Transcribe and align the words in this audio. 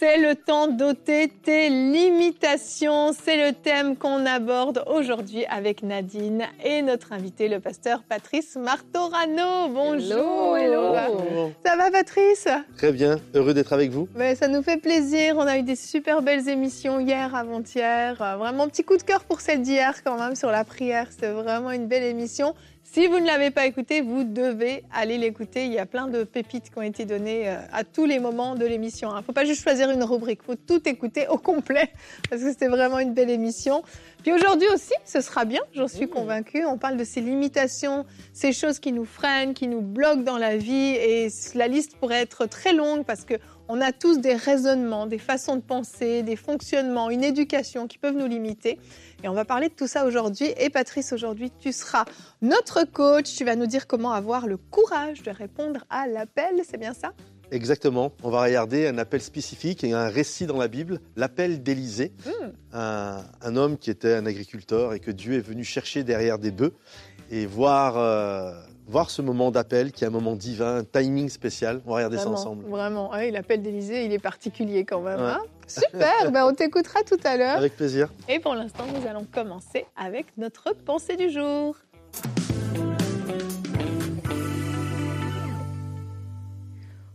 C'est 0.00 0.16
le 0.16 0.34
temps 0.34 0.66
d'ôter 0.66 1.28
tes 1.28 1.68
limitations. 1.68 3.12
C'est 3.12 3.36
le 3.36 3.52
thème 3.52 3.98
qu'on 3.98 4.24
aborde 4.24 4.82
aujourd'hui 4.86 5.44
avec 5.44 5.82
Nadine 5.82 6.44
et 6.64 6.80
notre 6.80 7.12
invité, 7.12 7.48
le 7.48 7.60
pasteur 7.60 8.02
Patrice 8.08 8.56
Martorano. 8.56 9.68
Bonjour. 9.68 10.56
Hello, 10.56 10.94
Ça 11.66 11.76
va, 11.76 11.90
Patrice? 11.90 12.48
Très 12.78 12.92
bien, 12.92 13.20
heureux 13.34 13.52
d'être 13.52 13.74
avec 13.74 13.90
vous. 13.90 14.08
Mais 14.14 14.34
Ça 14.36 14.48
nous 14.48 14.62
fait 14.62 14.78
plaisir. 14.78 15.34
On 15.36 15.46
a 15.46 15.58
eu 15.58 15.62
des 15.62 15.76
super 15.76 16.22
belles 16.22 16.48
émissions 16.48 16.98
hier, 16.98 17.34
avant-hier. 17.34 18.14
Vraiment, 18.38 18.68
petit 18.68 18.84
coup 18.84 18.96
de 18.96 19.02
cœur 19.02 19.22
pour 19.24 19.42
celle 19.42 19.60
d'hier 19.60 20.02
quand 20.02 20.18
même 20.18 20.34
sur 20.34 20.50
la 20.50 20.64
prière. 20.64 21.08
C'était 21.10 21.32
vraiment 21.32 21.72
une 21.72 21.88
belle 21.88 22.04
émission. 22.04 22.54
Si 22.92 23.06
vous 23.06 23.20
ne 23.20 23.26
l'avez 23.26 23.52
pas 23.52 23.66
écouté, 23.66 24.00
vous 24.00 24.24
devez 24.24 24.82
aller 24.92 25.16
l'écouter. 25.16 25.64
Il 25.64 25.72
y 25.72 25.78
a 25.78 25.86
plein 25.86 26.08
de 26.08 26.24
pépites 26.24 26.70
qui 26.70 26.76
ont 26.76 26.82
été 26.82 27.04
données 27.04 27.48
euh, 27.48 27.60
à 27.72 27.84
tous 27.84 28.04
les 28.04 28.18
moments 28.18 28.56
de 28.56 28.66
l'émission. 28.66 29.10
Il 29.12 29.18
ne 29.18 29.22
faut 29.22 29.30
pas 29.30 29.44
juste 29.44 29.62
choisir 29.62 29.90
une 29.90 30.02
rubrique, 30.02 30.40
il 30.42 30.46
faut 30.46 30.56
tout 30.56 30.88
écouter 30.88 31.28
au 31.28 31.38
complet 31.38 31.92
parce 32.28 32.42
que 32.42 32.50
c'était 32.50 32.66
vraiment 32.66 32.98
une 32.98 33.14
belle 33.14 33.30
émission. 33.30 33.84
Puis 34.24 34.32
aujourd'hui 34.32 34.66
aussi, 34.74 34.92
ce 35.04 35.20
sera 35.20 35.44
bien, 35.44 35.60
j'en 35.72 35.86
suis 35.86 36.08
convaincue. 36.08 36.64
On 36.66 36.78
parle 36.78 36.96
de 36.96 37.04
ces 37.04 37.20
limitations, 37.20 38.06
ces 38.32 38.52
choses 38.52 38.80
qui 38.80 38.90
nous 38.90 39.04
freinent, 39.04 39.54
qui 39.54 39.68
nous 39.68 39.82
bloquent 39.82 40.22
dans 40.22 40.38
la 40.38 40.56
vie. 40.56 40.96
Et 40.96 41.28
la 41.54 41.68
liste 41.68 41.96
pourrait 41.96 42.20
être 42.20 42.46
très 42.46 42.72
longue 42.72 43.04
parce 43.04 43.24
que 43.24 43.34
on 43.70 43.80
a 43.80 43.92
tous 43.92 44.18
des 44.18 44.34
raisonnements, 44.34 45.06
des 45.06 45.18
façons 45.18 45.54
de 45.54 45.60
penser, 45.60 46.24
des 46.24 46.34
fonctionnements, 46.34 47.08
une 47.08 47.22
éducation 47.22 47.86
qui 47.86 47.98
peuvent 47.98 48.16
nous 48.16 48.26
limiter. 48.26 48.80
Et 49.22 49.28
on 49.28 49.32
va 49.32 49.44
parler 49.44 49.68
de 49.68 49.74
tout 49.74 49.86
ça 49.86 50.04
aujourd'hui. 50.06 50.52
Et 50.58 50.70
Patrice, 50.70 51.12
aujourd'hui, 51.12 51.52
tu 51.60 51.72
seras 51.72 52.04
notre 52.42 52.82
coach. 52.84 53.32
Tu 53.36 53.44
vas 53.44 53.54
nous 53.54 53.66
dire 53.66 53.86
comment 53.86 54.10
avoir 54.10 54.48
le 54.48 54.56
courage 54.56 55.22
de 55.22 55.30
répondre 55.30 55.84
à 55.88 56.08
l'appel. 56.08 56.62
C'est 56.68 56.78
bien 56.78 56.94
ça? 56.94 57.12
Exactement, 57.52 58.12
on 58.22 58.30
va 58.30 58.42
regarder 58.42 58.86
un 58.86 58.98
appel 58.98 59.20
spécifique 59.20 59.82
et 59.82 59.92
un 59.92 60.08
récit 60.08 60.46
dans 60.46 60.56
la 60.58 60.68
Bible, 60.68 61.00
l'appel 61.16 61.62
d'Élisée, 61.64 62.12
Hmm. 62.24 62.50
un, 62.72 63.24
un 63.42 63.56
homme 63.56 63.76
qui 63.76 63.90
était 63.90 64.14
un 64.14 64.24
agriculteur 64.26 64.94
et 64.94 65.00
que 65.00 65.10
Dieu 65.10 65.34
est 65.34 65.40
venu 65.40 65.64
chercher 65.64 66.04
derrière 66.04 66.38
des 66.38 66.52
bœufs 66.52 66.74
et 67.30 67.46
voir, 67.46 67.98
euh, 67.98 68.52
voir 68.90 69.08
ce 69.08 69.22
moment 69.22 69.52
d'appel 69.52 69.92
qui 69.92 70.02
est 70.02 70.08
un 70.08 70.10
moment 70.10 70.34
divin, 70.34 70.78
un 70.78 70.84
timing 70.84 71.28
spécial. 71.28 71.80
On 71.86 71.90
va 71.90 71.96
regarder 71.96 72.16
Vraiment, 72.16 72.36
ça 72.36 72.42
ensemble. 72.42 72.64
Vraiment. 72.68 73.10
Ah 73.12 73.20
oui, 73.20 73.30
l'appel 73.30 73.62
d'Élysée, 73.62 74.04
il 74.04 74.12
est 74.12 74.18
particulier 74.18 74.84
quand 74.84 75.00
même. 75.00 75.20
Ouais. 75.20 75.26
hein 75.26 75.40
Super. 75.68 76.30
ben, 76.32 76.44
on 76.44 76.52
t'écoutera 76.52 77.00
tout 77.04 77.20
à 77.22 77.36
l'heure. 77.36 77.56
Avec 77.56 77.76
plaisir. 77.76 78.08
Et 78.28 78.40
pour 78.40 78.54
l'instant, 78.54 78.84
nous 78.92 79.06
allons 79.08 79.24
commencer 79.32 79.86
avec 79.96 80.26
notre 80.36 80.74
pensée 80.74 81.16
du 81.16 81.30
jour. 81.30 81.76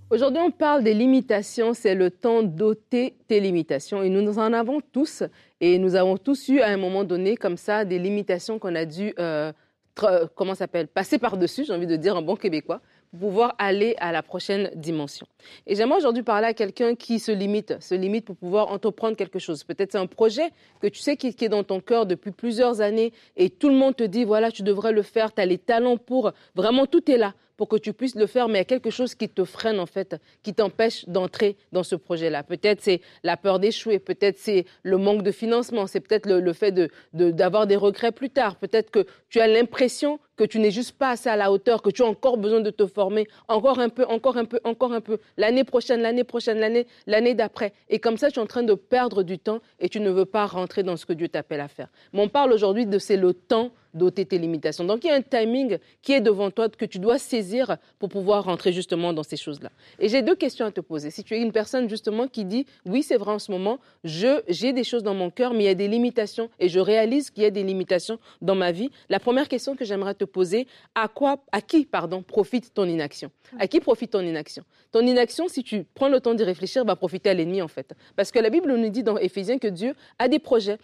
Aujourd'hui, 0.09 0.39
on 0.39 0.51
parle 0.51 0.81
des 0.81 0.93
limitations. 0.93 1.73
C'est 1.73 1.95
le 1.95 2.09
temps 2.09 2.41
d'ôter 2.41 3.17
tes 3.27 3.41
limitations. 3.41 4.01
Et 4.01 4.09
nous 4.09 4.39
en 4.39 4.53
avons 4.53 4.79
tous. 4.93 5.23
Et 5.59 5.77
nous 5.77 5.95
avons 5.95 6.17
tous 6.17 6.47
eu 6.47 6.61
à 6.61 6.67
un 6.67 6.77
moment 6.77 7.03
donné, 7.03 7.35
comme 7.35 7.57
ça, 7.57 7.83
des 7.83 7.99
limitations 7.99 8.59
qu'on 8.59 8.75
a 8.75 8.85
dû, 8.85 9.13
euh, 9.19 9.51
comment 9.95 10.53
ça 10.53 10.59
s'appelle, 10.59 10.87
passer 10.87 11.17
par-dessus, 11.17 11.65
j'ai 11.65 11.73
envie 11.73 11.87
de 11.87 11.95
dire 11.95 12.15
en 12.15 12.21
bon 12.21 12.35
québécois, 12.35 12.81
pour 13.11 13.19
pouvoir 13.29 13.55
aller 13.57 13.95
à 13.99 14.11
la 14.11 14.21
prochaine 14.21 14.69
dimension. 14.75 15.25
Et 15.65 15.75
j'aimerais 15.75 15.97
aujourd'hui 15.99 16.23
parler 16.23 16.47
à 16.47 16.53
quelqu'un 16.53 16.95
qui 16.95 17.19
se 17.19 17.31
limite, 17.31 17.81
se 17.81 17.95
limite 17.95 18.25
pour 18.25 18.35
pouvoir 18.35 18.71
entreprendre 18.71 19.15
quelque 19.15 19.39
chose. 19.39 19.63
Peut-être 19.63 19.93
c'est 19.93 19.97
un 19.97 20.07
projet 20.07 20.51
que 20.81 20.87
tu 20.87 20.99
sais 20.99 21.15
qui 21.15 21.27
est 21.27 21.49
dans 21.49 21.63
ton 21.63 21.79
cœur 21.79 22.05
depuis 22.05 22.31
plusieurs 22.31 22.81
années 22.81 23.13
et 23.37 23.49
tout 23.49 23.69
le 23.69 23.75
monde 23.75 23.95
te 23.95 24.03
dit, 24.03 24.25
voilà, 24.25 24.51
tu 24.51 24.63
devrais 24.63 24.91
le 24.91 25.01
faire, 25.01 25.33
tu 25.33 25.41
as 25.41 25.45
les 25.45 25.57
talents 25.57 25.97
pour, 25.97 26.33
vraiment 26.55 26.85
tout 26.85 27.09
est 27.09 27.17
là 27.17 27.33
pour 27.57 27.67
que 27.67 27.75
tu 27.77 27.93
puisses 27.93 28.15
le 28.15 28.27
faire, 28.27 28.47
mais 28.47 28.55
il 28.55 28.61
y 28.61 28.61
a 28.61 28.65
quelque 28.65 28.89
chose 28.89 29.15
qui 29.15 29.29
te 29.29 29.43
freine 29.45 29.79
en 29.79 29.85
fait, 29.85 30.15
qui 30.43 30.53
t'empêche 30.53 31.07
d'entrer 31.07 31.55
dans 31.71 31.83
ce 31.83 31.95
projet-là. 31.95 32.43
Peut-être 32.43 32.81
c'est 32.81 33.01
la 33.23 33.37
peur 33.37 33.59
d'échouer, 33.59 33.99
peut-être 33.99 34.37
c'est 34.37 34.65
le 34.83 34.97
manque 34.97 35.23
de 35.23 35.31
financement, 35.31 35.87
c'est 35.87 35.99
peut-être 36.01 36.29
le, 36.29 36.53
fait 36.53 36.71
de- 36.71 36.89
de- 37.13 37.31
d'avoir 37.31 37.67
des 37.67 37.75
regrets 37.75 38.11
plus 38.11 38.29
tard, 38.29 38.57
peut-être 38.57 38.91
que 38.91 39.05
tu 39.29 39.39
as 39.39 39.47
l'impression 39.47 40.19
que 40.35 40.43
tu 40.43 40.59
n'es 40.59 40.71
juste 40.71 40.97
pas 40.97 41.11
assez 41.11 41.29
à 41.29 41.37
la 41.37 41.49
hauteur, 41.49 41.81
que 41.81 41.89
tu 41.89 42.01
as 42.03 42.05
encore 42.05 42.37
besoin 42.37 42.59
de 42.59 42.69
te 42.69 42.85
former, 42.85 43.25
encore 43.47 43.79
un 43.79 43.87
peu, 43.87 44.03
encore 44.05 44.35
un 44.35 44.43
peu, 44.43 44.59
encore 44.65 44.91
un 44.91 44.99
peu, 44.99 45.19
l'année 45.37 45.63
prochaine, 45.63 46.01
l'année 46.01 46.25
prochaine, 46.25 46.59
l'année, 46.59 46.87
l'année 47.07 47.35
d'après. 47.35 47.71
Et 47.87 47.99
comme 47.99 48.17
ça, 48.17 48.29
tu 48.29 48.39
es 48.39 48.41
en 48.41 48.45
train 48.45 48.63
de 48.63 48.73
perdre 48.73 49.23
du 49.23 49.39
temps 49.39 49.59
et 49.79 49.87
tu 49.87 50.01
ne 50.01 50.09
veux 50.09 50.25
pas 50.25 50.45
rentrer 50.45 50.83
dans 50.83 50.97
ce 50.97 51.05
que 51.05 51.13
Dieu 51.13 51.29
t'appelle 51.29 51.61
à 51.61 51.69
faire. 51.69 51.87
Mais 52.11 52.21
on 52.21 52.27
parle 52.27 52.51
aujourd'hui 52.51 52.85
de 52.85 52.99
c'est 52.99 53.15
le 53.15 53.33
temps 53.33 53.71
d'ôter 53.95 54.25
tes 54.25 54.37
limitations. 54.37 54.83
Donc 54.83 55.03
il 55.03 55.07
y 55.07 55.09
a 55.09 55.15
un 55.15 55.21
timing 55.21 55.79
qui 56.01 56.13
est 56.13 56.21
devant 56.21 56.51
toi 56.51 56.69
que 56.69 56.85
tu 56.85 56.99
dois 56.99 57.17
saisir 57.17 57.77
pour 57.97 58.09
pouvoir 58.09 58.43
rentrer 58.43 58.71
justement 58.71 59.13
dans 59.13 59.23
ces 59.23 59.37
choses-là. 59.37 59.71
Et 59.99 60.09
j'ai 60.09 60.21
deux 60.21 60.35
questions 60.35 60.65
à 60.65 60.71
te 60.71 60.81
poser. 60.81 61.09
Si 61.09 61.23
tu 61.23 61.33
es 61.33 61.41
une 61.41 61.51
personne 61.51 61.89
justement 61.89 62.27
qui 62.27 62.45
dit 62.45 62.65
oui, 62.85 63.01
c'est 63.01 63.17
vrai 63.17 63.31
en 63.31 63.39
ce 63.39 63.51
moment, 63.51 63.79
je 64.03 64.43
j'ai 64.47 64.73
des 64.73 64.83
choses 64.83 65.01
dans 65.03 65.15
mon 65.15 65.31
cœur 65.31 65.53
mais 65.53 65.63
il 65.63 65.67
y 65.67 65.69
a 65.69 65.75
des 65.75 65.87
limitations 65.87 66.49
et 66.59 66.69
je 66.69 66.79
réalise 66.79 67.31
qu'il 67.31 67.43
y 67.43 67.47
a 67.47 67.51
des 67.51 67.63
limitations 67.63 68.19
dans 68.41 68.55
ma 68.55 68.71
vie. 68.71 68.91
La 69.09 69.19
première 69.19 69.47
question 69.47 69.75
que 69.75 69.85
j'aimerais 69.85 70.13
te 70.13 70.25
poser, 70.25 70.67
à 70.93 71.07
quoi 71.07 71.43
à 71.51 71.61
qui 71.61 71.85
pardon 71.85 72.21
profite 72.21 72.73
ton 72.73 72.85
inaction? 72.85 73.31
À 73.57 73.67
qui 73.67 73.79
profite 73.79 74.11
ton 74.11 74.21
inaction? 74.21 74.63
Ton 74.91 75.01
inaction 75.01 75.47
si 75.47 75.63
tu 75.63 75.85
prends 75.95 76.09
le 76.09 76.19
temps 76.19 76.33
d'y 76.33 76.43
réfléchir 76.43 76.83
va 76.83 76.95
profiter 76.95 77.29
à 77.29 77.33
l'ennemi 77.33 77.61
en 77.61 77.67
fait. 77.67 77.93
Parce 78.15 78.31
que 78.31 78.39
la 78.39 78.49
Bible 78.49 78.75
nous 78.75 78.89
dit 78.89 79.03
dans 79.03 79.17
Éphésiens 79.17 79.57
que 79.57 79.67
Dieu 79.67 79.93
a 80.19 80.27
des 80.27 80.39
projets 80.39 80.77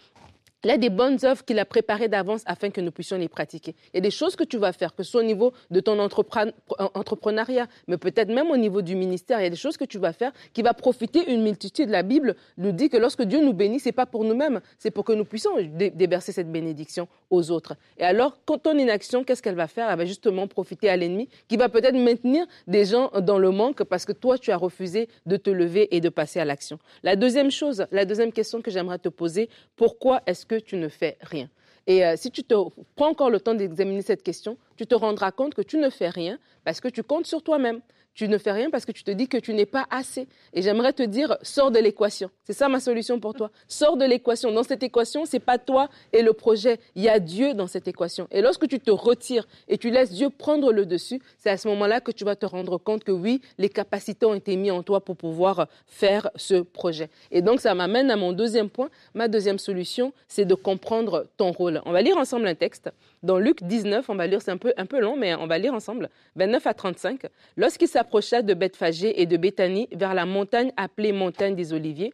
il 0.64 0.68
y 0.68 0.74
a 0.74 0.78
des 0.78 0.90
bonnes 0.90 1.18
œuvres 1.24 1.44
qu'il 1.44 1.58
a 1.58 1.64
préparées 1.64 2.08
d'avance 2.08 2.42
afin 2.46 2.70
que 2.70 2.80
nous 2.80 2.90
puissions 2.92 3.16
les 3.18 3.28
pratiquer. 3.28 3.74
Il 3.92 3.96
y 3.96 3.98
a 3.98 4.00
des 4.00 4.10
choses 4.10 4.36
que 4.36 4.44
tu 4.44 4.58
vas 4.58 4.72
faire, 4.72 4.94
que 4.94 5.02
ce 5.02 5.10
soit 5.10 5.20
au 5.20 5.24
niveau 5.24 5.52
de 5.70 5.80
ton 5.80 5.98
entrepren- 5.98 6.52
entrepreneuriat, 6.94 7.66
mais 7.88 7.96
peut-être 7.98 8.28
même 8.28 8.50
au 8.50 8.56
niveau 8.56 8.82
du 8.82 8.94
ministère. 8.94 9.40
Il 9.40 9.44
y 9.44 9.46
a 9.46 9.50
des 9.50 9.56
choses 9.56 9.76
que 9.76 9.84
tu 9.84 9.98
vas 9.98 10.12
faire 10.12 10.32
qui 10.52 10.62
va 10.62 10.74
profiter 10.74 11.32
une 11.32 11.42
multitude. 11.42 11.88
La 11.90 12.02
Bible 12.02 12.36
nous 12.58 12.72
dit 12.72 12.88
que 12.88 12.96
lorsque 12.96 13.22
Dieu 13.22 13.40
nous 13.44 13.52
bénit, 13.52 13.80
c'est 13.80 13.92
pas 13.92 14.06
pour 14.06 14.24
nous-mêmes, 14.24 14.60
c'est 14.78 14.90
pour 14.90 15.04
que 15.04 15.12
nous 15.12 15.24
puissions 15.24 15.50
dé- 15.60 15.90
déverser 15.90 16.32
cette 16.32 16.50
bénédiction 16.50 17.08
aux 17.30 17.50
autres. 17.50 17.74
Et 17.98 18.04
alors, 18.04 18.38
quand 18.44 18.58
ton 18.58 18.76
inaction, 18.78 19.24
qu'est-ce 19.24 19.42
qu'elle 19.42 19.54
va 19.54 19.66
faire? 19.66 19.90
Elle 19.90 19.98
va 19.98 20.04
justement 20.04 20.46
profiter 20.46 20.88
à 20.88 20.96
l'ennemi, 20.96 21.28
qui 21.48 21.56
va 21.56 21.68
peut-être 21.68 21.96
maintenir 21.96 22.46
des 22.66 22.84
gens 22.84 23.10
dans 23.20 23.38
le 23.38 23.50
manque 23.50 23.82
parce 23.84 24.04
que 24.04 24.12
toi, 24.12 24.38
tu 24.38 24.50
as 24.52 24.56
refusé 24.56 25.08
de 25.26 25.36
te 25.36 25.50
lever 25.50 25.94
et 25.94 26.00
de 26.00 26.08
passer 26.08 26.40
à 26.40 26.44
l'action. 26.44 26.78
La 27.02 27.16
deuxième 27.16 27.50
chose, 27.50 27.86
la 27.90 28.04
deuxième 28.04 28.32
question 28.32 28.62
que 28.62 28.70
j'aimerais 28.70 28.98
te 28.98 29.08
poser, 29.08 29.48
pourquoi 29.76 30.22
est-ce 30.26 30.46
que 30.46 30.51
tu 30.56 30.76
ne 30.76 30.88
fais 30.88 31.16
rien 31.22 31.48
et 31.86 32.04
euh, 32.04 32.14
si 32.16 32.30
tu 32.30 32.44
te 32.44 32.54
prends 32.94 33.08
encore 33.08 33.30
le 33.30 33.40
temps 33.40 33.54
d'examiner 33.54 34.02
cette 34.02 34.22
question, 34.22 34.56
tu 34.76 34.86
te 34.86 34.94
rendras 34.94 35.32
compte 35.32 35.54
que 35.54 35.62
tu 35.62 35.78
ne 35.78 35.90
fais 35.90 36.08
rien 36.08 36.38
parce 36.64 36.80
que 36.80 36.88
tu 36.88 37.02
comptes 37.02 37.26
sur 37.26 37.42
toi-même. 37.42 37.80
Tu 38.14 38.28
ne 38.28 38.36
fais 38.36 38.52
rien 38.52 38.70
parce 38.70 38.84
que 38.84 38.92
tu 38.92 39.04
te 39.04 39.10
dis 39.10 39.26
que 39.26 39.38
tu 39.38 39.54
n'es 39.54 39.64
pas 39.64 39.86
assez. 39.90 40.28
Et 40.52 40.60
j'aimerais 40.60 40.92
te 40.92 41.02
dire, 41.02 41.36
sors 41.42 41.70
de 41.70 41.78
l'équation. 41.78 42.30
C'est 42.44 42.52
ça 42.52 42.68
ma 42.68 42.78
solution 42.78 43.18
pour 43.18 43.32
toi. 43.32 43.50
Sors 43.68 43.96
de 43.96 44.04
l'équation. 44.04 44.52
Dans 44.52 44.62
cette 44.62 44.82
équation, 44.82 45.24
c'est 45.24 45.40
pas 45.40 45.58
toi 45.58 45.88
et 46.12 46.22
le 46.22 46.34
projet. 46.34 46.78
Il 46.94 47.02
y 47.02 47.08
a 47.08 47.18
Dieu 47.18 47.54
dans 47.54 47.66
cette 47.66 47.88
équation. 47.88 48.28
Et 48.30 48.42
lorsque 48.42 48.68
tu 48.68 48.80
te 48.80 48.90
retires 48.90 49.48
et 49.66 49.78
tu 49.78 49.90
laisses 49.90 50.12
Dieu 50.12 50.28
prendre 50.28 50.72
le 50.72 50.84
dessus, 50.84 51.22
c'est 51.38 51.50
à 51.50 51.56
ce 51.56 51.68
moment-là 51.68 52.00
que 52.00 52.12
tu 52.12 52.24
vas 52.24 52.36
te 52.36 52.44
rendre 52.44 52.76
compte 52.76 53.02
que 53.02 53.12
oui, 53.12 53.40
les 53.56 53.70
capacités 53.70 54.26
ont 54.26 54.34
été 54.34 54.56
mises 54.56 54.72
en 54.72 54.82
toi 54.82 55.02
pour 55.02 55.16
pouvoir 55.16 55.68
faire 55.86 56.30
ce 56.36 56.60
projet. 56.60 57.08
Et 57.30 57.40
donc, 57.40 57.60
ça 57.60 57.74
m'amène 57.74 58.10
à 58.10 58.16
mon 58.16 58.32
deuxième 58.32 58.68
point. 58.68 58.90
Ma 59.14 59.28
deuxième 59.28 59.58
solution, 59.58 60.12
c'est 60.28 60.44
de 60.44 60.54
comprendre 60.54 61.28
ton 61.38 61.50
rôle. 61.50 61.80
On 61.86 61.92
va 61.92 62.02
lire 62.02 62.18
ensemble 62.18 62.46
un 62.46 62.54
texte. 62.54 62.90
Dans 63.22 63.38
Luc 63.38 63.62
19, 63.62 64.10
on 64.10 64.16
va 64.16 64.26
lire, 64.26 64.42
c'est 64.42 64.50
un 64.50 64.56
peu, 64.56 64.72
un 64.76 64.86
peu 64.86 65.00
long, 65.00 65.16
mais 65.16 65.34
on 65.36 65.46
va 65.46 65.58
lire 65.58 65.74
ensemble, 65.74 66.08
29 66.34 66.66
à 66.66 66.74
35. 66.74 67.20
Lorsqu'il 67.56 67.86
s'approcha 67.86 68.42
de 68.42 68.52
Bethphagée 68.52 69.22
et 69.22 69.26
de 69.26 69.36
Béthanie 69.36 69.88
vers 69.92 70.12
la 70.12 70.26
montagne 70.26 70.72
appelée 70.76 71.12
montagne 71.12 71.54
des 71.54 71.72
Oliviers, 71.72 72.12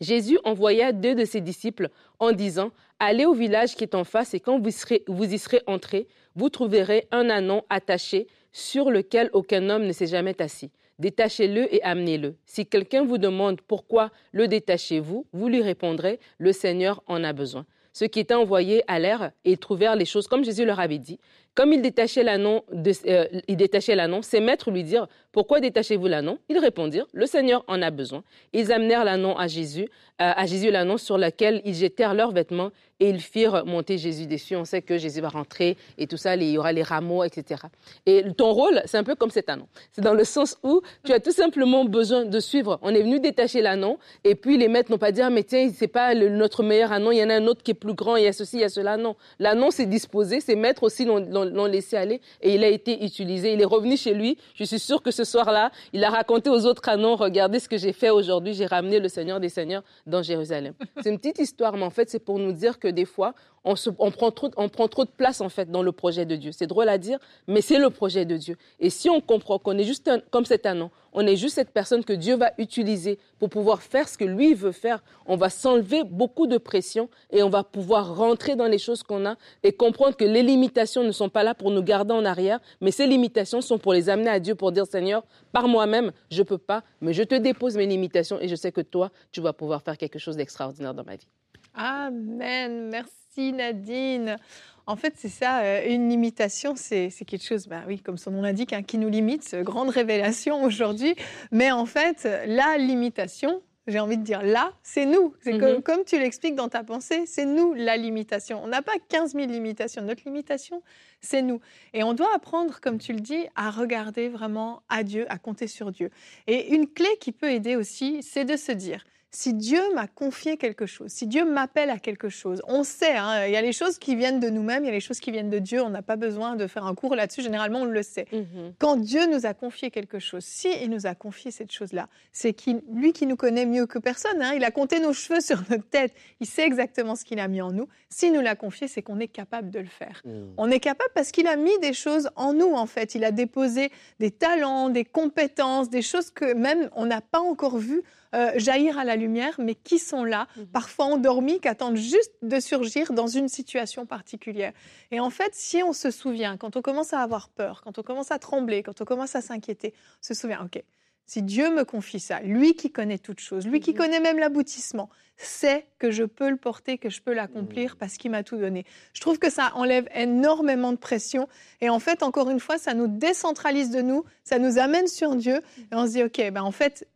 Jésus 0.00 0.38
envoya 0.44 0.92
deux 0.92 1.14
de 1.14 1.24
ses 1.24 1.40
disciples 1.40 1.88
en 2.18 2.32
disant, 2.32 2.70
Allez 2.98 3.26
au 3.26 3.34
village 3.34 3.74
qui 3.74 3.84
est 3.84 3.94
en 3.94 4.04
face 4.04 4.34
et 4.34 4.40
quand 4.40 4.58
vous, 4.58 4.70
serez, 4.70 5.02
vous 5.08 5.30
y 5.30 5.38
serez 5.38 5.60
entrés, 5.66 6.06
vous 6.36 6.48
trouverez 6.48 7.06
un 7.10 7.28
anon 7.28 7.62
attaché 7.68 8.26
sur 8.50 8.90
lequel 8.90 9.28
aucun 9.32 9.68
homme 9.68 9.84
ne 9.84 9.92
s'est 9.92 10.06
jamais 10.06 10.40
assis. 10.40 10.70
Détachez-le 10.98 11.74
et 11.74 11.82
amenez-le. 11.82 12.36
Si 12.46 12.66
quelqu'un 12.66 13.04
vous 13.04 13.18
demande 13.18 13.60
pourquoi 13.60 14.10
le 14.32 14.46
détachez-vous, 14.48 15.26
vous 15.32 15.48
lui 15.48 15.60
répondrez, 15.60 16.20
le 16.38 16.52
Seigneur 16.52 17.02
en 17.06 17.24
a 17.24 17.32
besoin. 17.32 17.66
Ceux 17.94 18.08
qui 18.08 18.18
étaient 18.18 18.34
envoyés 18.34 18.82
allèrent 18.88 19.30
et 19.44 19.56
trouvèrent 19.56 19.94
les 19.94 20.04
choses 20.04 20.26
comme 20.26 20.44
Jésus 20.44 20.64
leur 20.64 20.80
avait 20.80 20.98
dit. 20.98 21.20
Comme 21.54 21.72
l'annon, 21.72 22.64
euh, 23.06 23.26
ils 23.46 23.56
détachaient 23.56 23.94
l'annon, 23.94 24.22
ses 24.22 24.40
maîtres 24.40 24.72
lui 24.72 24.82
dirent 24.82 25.06
Pourquoi 25.30 25.60
détachez-vous 25.60 26.06
l'anneau 26.06 26.38
Ils 26.48 26.58
répondirent, 26.58 27.06
le 27.12 27.26
Seigneur 27.26 27.64
en 27.68 27.80
a 27.80 27.90
besoin. 27.90 28.24
Ils 28.52 28.72
amenèrent 28.72 29.04
l'anneau 29.04 29.34
à 29.38 29.46
Jésus, 29.46 29.88
euh, 30.20 30.32
à 30.36 30.46
Jésus 30.46 30.70
sur 30.98 31.18
lequel 31.18 31.62
ils 31.64 31.74
jetèrent 31.74 32.14
leurs 32.14 32.32
vêtements 32.32 32.70
et 33.00 33.08
ils 33.08 33.20
firent 33.20 33.64
monter 33.66 33.98
Jésus 33.98 34.26
dessus. 34.26 34.56
On 34.56 34.64
sait 34.64 34.82
que 34.82 34.98
Jésus 34.98 35.20
va 35.20 35.28
rentrer 35.28 35.76
et 35.98 36.06
tout 36.06 36.16
ça, 36.16 36.36
il 36.36 36.50
y 36.50 36.58
aura 36.58 36.72
les 36.72 36.82
rameaux, 36.82 37.24
etc. 37.24 37.62
Et 38.06 38.24
ton 38.36 38.52
rôle, 38.52 38.82
c'est 38.86 38.96
un 38.96 39.04
peu 39.04 39.14
comme 39.14 39.30
cet 39.30 39.48
anneau. 39.48 39.66
C'est 39.92 40.02
dans 40.02 40.14
le 40.14 40.24
sens 40.24 40.56
où 40.62 40.82
tu 41.04 41.12
as 41.12 41.20
tout 41.20 41.32
simplement 41.32 41.84
besoin 41.84 42.24
de 42.24 42.40
suivre. 42.40 42.78
On 42.82 42.94
est 42.94 43.02
venu 43.02 43.20
détacher 43.20 43.60
l'anneau 43.62 43.98
et 44.24 44.34
puis 44.34 44.56
les 44.56 44.68
maîtres 44.68 44.90
n'ont 44.90 44.98
pas 44.98 45.12
dit, 45.12 45.20
ah, 45.20 45.30
mais 45.30 45.42
tiens, 45.42 45.70
c'est 45.74 45.88
pas 45.88 46.14
notre 46.14 46.62
meilleur 46.62 46.92
anneau, 46.92 47.12
il 47.12 47.18
y 47.18 47.24
en 47.24 47.30
a 47.30 47.34
un 47.34 47.46
autre 47.46 47.62
qui 47.62 47.72
est 47.72 47.74
plus 47.74 47.94
grand, 47.94 48.16
il 48.16 48.24
y 48.24 48.28
a 48.28 48.32
ceci, 48.32 48.58
il 48.58 48.60
y 48.60 48.64
a 48.64 48.68
cela. 48.68 48.96
Non. 48.96 49.16
L'anneau 49.38 49.70
s'est 49.70 49.86
disposé, 49.86 50.40
ses 50.40 50.56
maîtres 50.56 50.84
aussi 50.84 51.04
laissé 51.44 51.96
aller 51.96 52.20
et 52.40 52.54
il 52.54 52.64
a 52.64 52.68
été 52.68 53.04
utilisé. 53.04 53.52
Il 53.52 53.60
est 53.60 53.66
revenu 53.66 53.96
chez 53.96 54.14
lui. 54.14 54.38
Je 54.54 54.64
suis 54.64 54.78
sûre 54.78 55.02
que 55.02 55.10
ce 55.10 55.24
soir-là, 55.24 55.70
il 55.92 56.04
a 56.04 56.10
raconté 56.10 56.50
aux 56.50 56.66
autres 56.66 56.88
anneaux, 56.88 57.16
regardez 57.16 57.60
ce 57.60 57.68
que 57.68 57.76
j'ai 57.76 57.92
fait 57.92 58.10
aujourd'hui, 58.10 58.54
j'ai 58.54 58.66
ramené 58.66 59.00
le 59.00 59.08
Seigneur 59.08 59.40
des 59.40 59.48
Seigneurs 59.48 59.82
dans 60.06 60.22
Jérusalem. 60.22 60.74
C'est 61.02 61.10
une 61.10 61.18
petite 61.18 61.38
histoire, 61.38 61.74
mais 61.74 61.84
en 61.84 61.90
fait, 61.90 62.10
c'est 62.10 62.18
pour 62.18 62.38
nous 62.38 62.52
dire 62.52 62.78
que 62.78 62.88
des 62.88 63.04
fois, 63.04 63.34
on, 63.64 64.10
prend 64.10 64.30
trop, 64.30 64.50
on 64.56 64.68
prend 64.68 64.88
trop 64.88 65.04
de 65.04 65.10
place 65.10 65.40
en 65.40 65.48
fait 65.48 65.70
dans 65.70 65.82
le 65.82 65.92
projet 65.92 66.26
de 66.26 66.36
Dieu. 66.36 66.52
C'est 66.52 66.66
drôle 66.66 66.88
à 66.88 66.98
dire, 66.98 67.18
mais 67.46 67.60
c'est 67.60 67.78
le 67.78 67.90
projet 67.90 68.24
de 68.24 68.36
Dieu. 68.36 68.56
Et 68.78 68.90
si 68.90 69.08
on 69.08 69.20
comprend 69.20 69.58
qu'on 69.58 69.78
est 69.78 69.84
juste 69.84 70.10
comme 70.30 70.44
cet 70.44 70.66
anneau, 70.66 70.90
on 71.14 71.26
est 71.26 71.36
juste 71.36 71.54
cette 71.54 71.70
personne 71.70 72.04
que 72.04 72.12
Dieu 72.12 72.36
va 72.36 72.52
utiliser 72.58 73.18
pour 73.38 73.48
pouvoir 73.48 73.82
faire 73.82 74.08
ce 74.08 74.18
que 74.18 74.24
lui 74.24 74.54
veut 74.54 74.72
faire, 74.72 75.02
on 75.26 75.36
va 75.36 75.48
s'enlever 75.48 76.02
beaucoup 76.04 76.46
de 76.46 76.58
pression 76.58 77.08
et 77.30 77.42
on 77.42 77.48
va 77.48 77.64
pouvoir 77.64 78.16
rentrer 78.16 78.56
dans 78.56 78.66
les 78.66 78.78
choses 78.78 79.02
qu'on 79.02 79.24
a 79.24 79.36
et 79.62 79.72
comprendre 79.72 80.16
que 80.16 80.24
les 80.24 80.42
limitations 80.42 81.04
ne 81.04 81.12
sont 81.12 81.28
pas 81.28 81.44
là 81.44 81.54
pour 81.54 81.70
nous 81.70 81.82
garder 81.82 82.12
en 82.12 82.24
arrière, 82.24 82.60
mais 82.80 82.90
ces 82.90 83.06
limitations 83.06 83.60
sont 83.60 83.78
pour 83.78 83.92
les 83.92 84.08
amener 84.08 84.30
à 84.30 84.40
Dieu 84.40 84.54
pour 84.54 84.72
dire 84.72 84.86
Seigneur, 84.86 85.24
par 85.52 85.68
moi-même, 85.68 86.12
je 86.30 86.40
ne 86.40 86.46
peux 86.46 86.58
pas, 86.58 86.82
mais 87.00 87.12
je 87.12 87.22
te 87.22 87.34
dépose 87.34 87.76
mes 87.76 87.86
limitations 87.86 88.40
et 88.40 88.48
je 88.48 88.56
sais 88.56 88.72
que 88.72 88.80
toi, 88.80 89.10
tu 89.30 89.40
vas 89.40 89.52
pouvoir 89.52 89.82
faire 89.82 89.96
quelque 89.96 90.18
chose 90.18 90.36
d'extraordinaire 90.36 90.94
dans 90.94 91.04
ma 91.04 91.16
vie. 91.16 91.28
Amen. 91.74 92.88
Merci 92.90 93.52
Nadine. 93.52 94.36
En 94.86 94.96
fait, 94.96 95.14
c'est 95.16 95.28
ça, 95.28 95.60
euh, 95.62 95.88
une 95.88 96.08
limitation, 96.08 96.74
c'est 96.76 97.10
quelque 97.26 97.44
chose, 97.44 97.66
bah 97.66 97.82
oui, 97.86 98.00
comme 98.00 98.18
son 98.18 98.30
nom 98.30 98.42
l'indique, 98.42 98.72
hein, 98.72 98.82
qui 98.82 98.98
nous 98.98 99.08
limite, 99.08 99.54
grande 99.62 99.88
révélation 99.88 100.62
aujourd'hui. 100.64 101.14
Mais 101.52 101.70
en 101.70 101.86
fait, 101.86 102.28
la 102.46 102.76
limitation, 102.76 103.62
j'ai 103.86 104.00
envie 104.00 104.16
de 104.16 104.22
dire 104.22 104.42
là, 104.42 104.72
c'est 104.82 105.06
nous. 105.06 105.34
C'est 105.40 105.58
comme, 105.58 105.76
mhm. 105.76 105.82
comme, 105.82 106.04
tu 106.04 106.18
l'expliques 106.18 106.54
dans 106.54 106.68
ta 106.68 106.84
pensée, 106.84 107.24
c'est 107.26 107.44
nous 107.44 107.74
la 107.74 107.96
limitation. 107.96 108.62
On 108.62 108.68
n'a 108.68 108.82
pas 108.82 108.94
15 109.08 109.34
000 109.34 109.46
limitations. 109.46 110.02
Notre 110.02 110.22
limitation, 110.24 110.82
c'est 111.20 111.42
nous. 111.42 111.60
Et 111.92 112.02
on 112.02 112.14
doit 112.14 112.34
apprendre, 112.34 112.80
comme 112.80 112.98
tu 112.98 113.12
le 113.12 113.20
dis, 113.20 113.46
à 113.56 113.70
regarder 113.70 114.28
vraiment 114.28 114.82
à 114.88 115.02
Dieu, 115.02 115.26
à 115.28 115.38
compter 115.38 115.66
sur 115.66 115.92
Dieu. 115.92 116.10
Et 116.46 116.74
une 116.74 116.88
clé 116.88 117.08
qui 117.20 117.32
peut 117.32 117.50
aider 117.50 117.76
aussi, 117.76 118.22
c'est 118.22 118.44
de 118.44 118.56
se 118.56 118.72
dire, 118.72 119.04
si 119.34 119.52
Dieu 119.52 119.80
m'a 119.94 120.06
confié 120.06 120.56
quelque 120.56 120.86
chose, 120.86 121.10
si 121.10 121.26
Dieu 121.26 121.44
m'appelle 121.44 121.90
à 121.90 121.98
quelque 121.98 122.28
chose, 122.28 122.62
on 122.68 122.84
sait, 122.84 123.16
hein, 123.16 123.46
il 123.46 123.52
y 123.52 123.56
a 123.56 123.62
les 123.62 123.72
choses 123.72 123.98
qui 123.98 124.14
viennent 124.14 124.38
de 124.38 124.48
nous-mêmes, 124.48 124.84
il 124.84 124.86
y 124.86 124.90
a 124.90 124.92
les 124.92 125.00
choses 125.00 125.18
qui 125.18 125.32
viennent 125.32 125.50
de 125.50 125.58
Dieu, 125.58 125.82
on 125.82 125.90
n'a 125.90 126.02
pas 126.02 126.16
besoin 126.16 126.54
de 126.54 126.66
faire 126.66 126.86
un 126.86 126.94
cours 126.94 127.16
là-dessus, 127.16 127.42
généralement 127.42 127.80
on 127.80 127.84
le 127.84 128.02
sait. 128.02 128.26
Mhm. 128.32 128.74
Quand 128.78 128.96
Dieu 128.96 129.26
nous 129.26 129.44
a 129.44 129.52
confié 129.52 129.90
quelque 129.90 130.18
chose, 130.18 130.44
si 130.44 130.68
il 130.82 130.90
nous 130.90 131.06
a 131.06 131.14
confié 131.14 131.50
cette 131.50 131.72
chose-là, 131.72 132.08
c'est 132.32 132.54
lui 132.92 133.12
qui 133.12 133.26
nous 133.26 133.36
connaît 133.36 133.66
mieux 133.66 133.86
que 133.86 133.98
personne, 133.98 134.40
hein. 134.40 134.52
il 134.54 134.62
a 134.62 134.70
compté 134.70 135.00
nos 135.00 135.12
cheveux 135.12 135.40
sur 135.40 135.62
notre 135.70 135.88
tête, 135.88 136.14
il 136.40 136.46
sait 136.46 136.64
exactement 136.64 137.16
ce 137.16 137.24
qu'il 137.24 137.40
a 137.40 137.48
mis 137.48 137.60
en 137.60 137.72
nous. 137.72 137.88
S'il 138.08 138.32
nous 138.32 138.40
l'a 138.40 138.54
confié, 138.54 138.86
c'est 138.86 139.02
qu'on 139.02 139.18
est 139.18 139.28
capable 139.28 139.70
de 139.70 139.80
le 139.80 139.86
faire. 139.86 140.22
Mhm. 140.24 140.54
On 140.56 140.70
est 140.70 140.80
capable 140.80 141.10
parce 141.14 141.32
qu'il 141.32 141.48
a 141.48 141.56
mis 141.56 141.76
des 141.80 141.92
choses 141.92 142.30
en 142.36 142.52
nous, 142.52 142.72
en 142.72 142.86
fait. 142.86 143.16
Il 143.16 143.24
a 143.24 143.32
déposé 143.32 143.90
des 144.20 144.30
talents, 144.30 144.90
des 144.90 145.04
compétences, 145.04 145.90
des 145.90 146.02
choses 146.02 146.30
que 146.30 146.54
même 146.54 146.88
on 146.94 147.06
n'a 147.06 147.20
pas 147.20 147.40
encore 147.40 147.78
vues 147.78 148.02
euh, 148.34 148.50
jaillir 148.56 148.98
à 148.98 149.04
la 149.04 149.14
lumière, 149.14 149.54
mais 149.58 149.74
qui 149.76 149.98
sont 149.98 150.24
là, 150.24 150.48
mhm. 150.56 150.66
parfois 150.66 151.06
endormis, 151.06 151.60
qui 151.60 151.68
attendent 151.68 151.96
juste 151.96 152.32
de 152.42 152.58
surgir 152.58 153.12
dans 153.12 153.28
une 153.28 153.48
situation 153.48 154.06
particulière. 154.06 154.72
Et 155.12 155.20
en 155.20 155.30
fait, 155.30 155.54
si 155.54 155.82
on 155.84 155.92
se 155.92 156.10
souvient, 156.10 156.56
quand 156.56 156.76
on 156.76 156.82
commence 156.82 157.12
à 157.12 157.20
avoir 157.20 157.48
peur, 157.48 157.82
quand 157.82 157.98
on 157.98 158.02
commence 158.02 158.32
à 158.32 158.38
trembler, 158.40 158.82
quand 158.82 159.00
on 159.00 159.04
commence 159.04 159.36
à 159.36 159.40
s'inquiéter, 159.40 159.94
on 159.96 160.26
se 160.26 160.34
souvient, 160.34 160.64
OK, 160.64 160.82
si 161.26 161.42
Dieu 161.42 161.74
me 161.74 161.84
confie 161.84 162.20
ça, 162.20 162.40
lui 162.40 162.74
qui 162.74 162.90
connaît 162.90 163.18
toutes 163.18 163.40
choses, 163.40 163.66
lui 163.66 163.80
qui 163.80 163.92
mhm. 163.92 163.98
connaît 163.98 164.20
même 164.20 164.38
l'aboutissement, 164.38 165.08
sait 165.36 165.86
que 165.98 166.10
je 166.10 166.24
peux 166.24 166.50
le 166.50 166.56
porter, 166.56 166.98
que 166.98 167.10
je 167.10 167.22
peux 167.22 167.32
l'accomplir 167.32 167.92
mhm. 167.92 167.98
parce 167.98 168.16
qu'il 168.16 168.30
m'a 168.30 168.42
tout 168.42 168.56
donné. 168.56 168.84
Je 169.12 169.20
trouve 169.20 169.38
que 169.38 169.50
ça 169.50 169.70
enlève 169.74 170.08
énormément 170.14 170.92
de 170.92 170.98
pression 170.98 171.48
et 171.80 171.88
en 171.88 172.00
fait, 172.00 172.22
encore 172.22 172.50
une 172.50 172.60
fois, 172.60 172.78
ça 172.78 172.94
nous 172.94 173.06
décentralise 173.06 173.90
de 173.90 174.02
nous, 174.02 174.24
ça 174.42 174.58
nous 174.58 174.78
amène 174.78 175.06
sur 175.06 175.36
Dieu 175.36 175.62
et 175.78 175.94
on 175.94 176.06
se 176.06 176.12
dit, 176.12 176.22
OK, 176.24 176.42
ben 176.50 176.62
en 176.62 176.72
fait, 176.72 177.06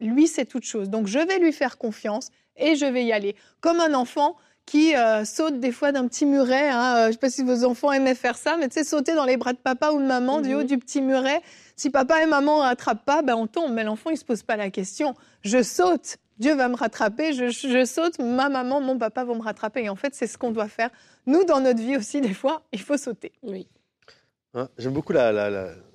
lui, 0.00 0.26
c'est 0.26 0.44
toute 0.44 0.64
chose. 0.64 0.88
Donc, 0.88 1.06
je 1.06 1.18
vais 1.18 1.38
lui 1.38 1.52
faire 1.52 1.78
confiance 1.78 2.30
et 2.56 2.76
je 2.76 2.86
vais 2.86 3.04
y 3.04 3.12
aller. 3.12 3.36
Comme 3.60 3.80
un 3.80 3.94
enfant 3.94 4.36
qui 4.68 4.94
euh, 4.94 5.24
saute 5.24 5.60
des 5.60 5.72
fois 5.72 5.92
d'un 5.92 6.06
petit 6.06 6.26
muret. 6.26 6.68
Hein, 6.68 6.96
euh, 6.96 7.02
je 7.04 7.06
ne 7.06 7.12
sais 7.12 7.18
pas 7.18 7.30
si 7.30 7.42
vos 7.42 7.64
enfants 7.64 7.90
aimaient 7.90 8.14
faire 8.14 8.36
ça, 8.36 8.58
mais 8.58 8.68
tu 8.68 8.74
sais, 8.74 8.84
sauter 8.84 9.14
dans 9.14 9.24
les 9.24 9.38
bras 9.38 9.54
de 9.54 9.58
papa 9.58 9.92
ou 9.92 9.98
de 9.98 10.06
maman 10.06 10.42
du 10.42 10.54
haut 10.54 10.60
mhm. 10.60 10.66
du 10.66 10.78
petit 10.78 11.00
muret. 11.00 11.40
Si 11.74 11.88
papa 11.88 12.22
et 12.22 12.26
maman 12.26 12.58
ne 12.58 12.62
rattrapent 12.64 13.04
pas, 13.04 13.22
ben 13.22 13.34
on 13.34 13.46
tombe. 13.46 13.72
Mais 13.72 13.82
l'enfant, 13.82 14.10
il 14.10 14.14
ne 14.14 14.18
se 14.18 14.26
pose 14.26 14.42
pas 14.42 14.56
la 14.56 14.68
question. 14.68 15.14
Je 15.40 15.62
saute, 15.62 16.18
Dieu 16.38 16.54
va 16.54 16.68
me 16.68 16.76
rattraper. 16.76 17.32
Je, 17.32 17.84
saute, 17.86 18.18
ma 18.18 18.50
maman, 18.50 18.82
mon 18.82 18.98
papa 18.98 19.24
vont 19.24 19.36
me 19.36 19.42
rattraper. 19.42 19.84
Et 19.84 19.88
en 19.88 19.96
fait, 19.96 20.14
c'est 20.14 20.26
ce 20.26 20.36
qu'on 20.36 20.50
doit 20.50 20.68
faire. 20.68 20.90
Nous, 21.26 21.44
dans 21.44 21.60
notre 21.60 21.80
vie 21.80 21.96
aussi, 21.96 22.20
des 22.20 22.34
fois, 22.34 22.62
il 22.72 22.80
faut 22.82 22.98
sauter. 22.98 23.32
Oui. 23.42 23.68
Hein, 24.52 24.68
j'aime 24.76 24.92
beaucoup 24.92 25.14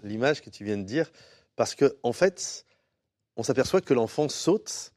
l'image 0.03 0.41
que 0.41 0.49
tu 0.49 0.63
viens 0.63 0.77
de 0.77 0.83
dire, 0.83 1.11
parce 1.55 1.75
que 1.75 1.95
en 2.01 2.13
fait, 2.13 2.65
on 3.37 3.43
s'aperçoit 3.43 3.81
que 3.81 3.93
l'enfant 3.93 4.29
saute 4.29 4.93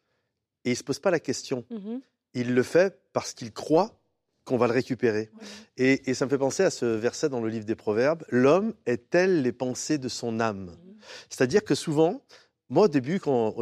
et 0.64 0.70
il 0.70 0.72
ne 0.72 0.76
se 0.76 0.82
pose 0.82 0.98
pas 0.98 1.10
la 1.10 1.20
question. 1.20 1.64
Mhm. 1.70 2.00
Il 2.34 2.54
le 2.54 2.62
fait 2.62 2.98
parce 3.12 3.32
qu'il 3.32 3.52
croit 3.52 3.98
qu'on 4.44 4.58
va 4.58 4.66
le 4.66 4.72
récupérer. 4.72 5.30
Et, 5.76 6.14
ça 6.14 6.24
me 6.24 6.30
fait 6.30 6.38
penser 6.38 6.62
à 6.62 6.70
ce 6.70 6.86
verset 6.86 7.28
dans 7.28 7.40
le 7.40 7.48
livre 7.48 7.64
des 7.64 7.74
Proverbes, 7.74 8.24
L'homme 8.28 8.74
est 8.86 9.10
tel 9.10 9.42
les 9.42 9.52
pensées 9.52 9.98
de 9.98 10.08
son 10.08 10.38
âme? 10.40 10.66
Mhm. 10.66 10.94
C'est-à-dire 11.30 11.64
que 11.64 11.74
souvent, 11.74 12.22
moi 12.68 12.84
au 12.84 12.88
début, 12.88 13.20
quand 13.20 13.56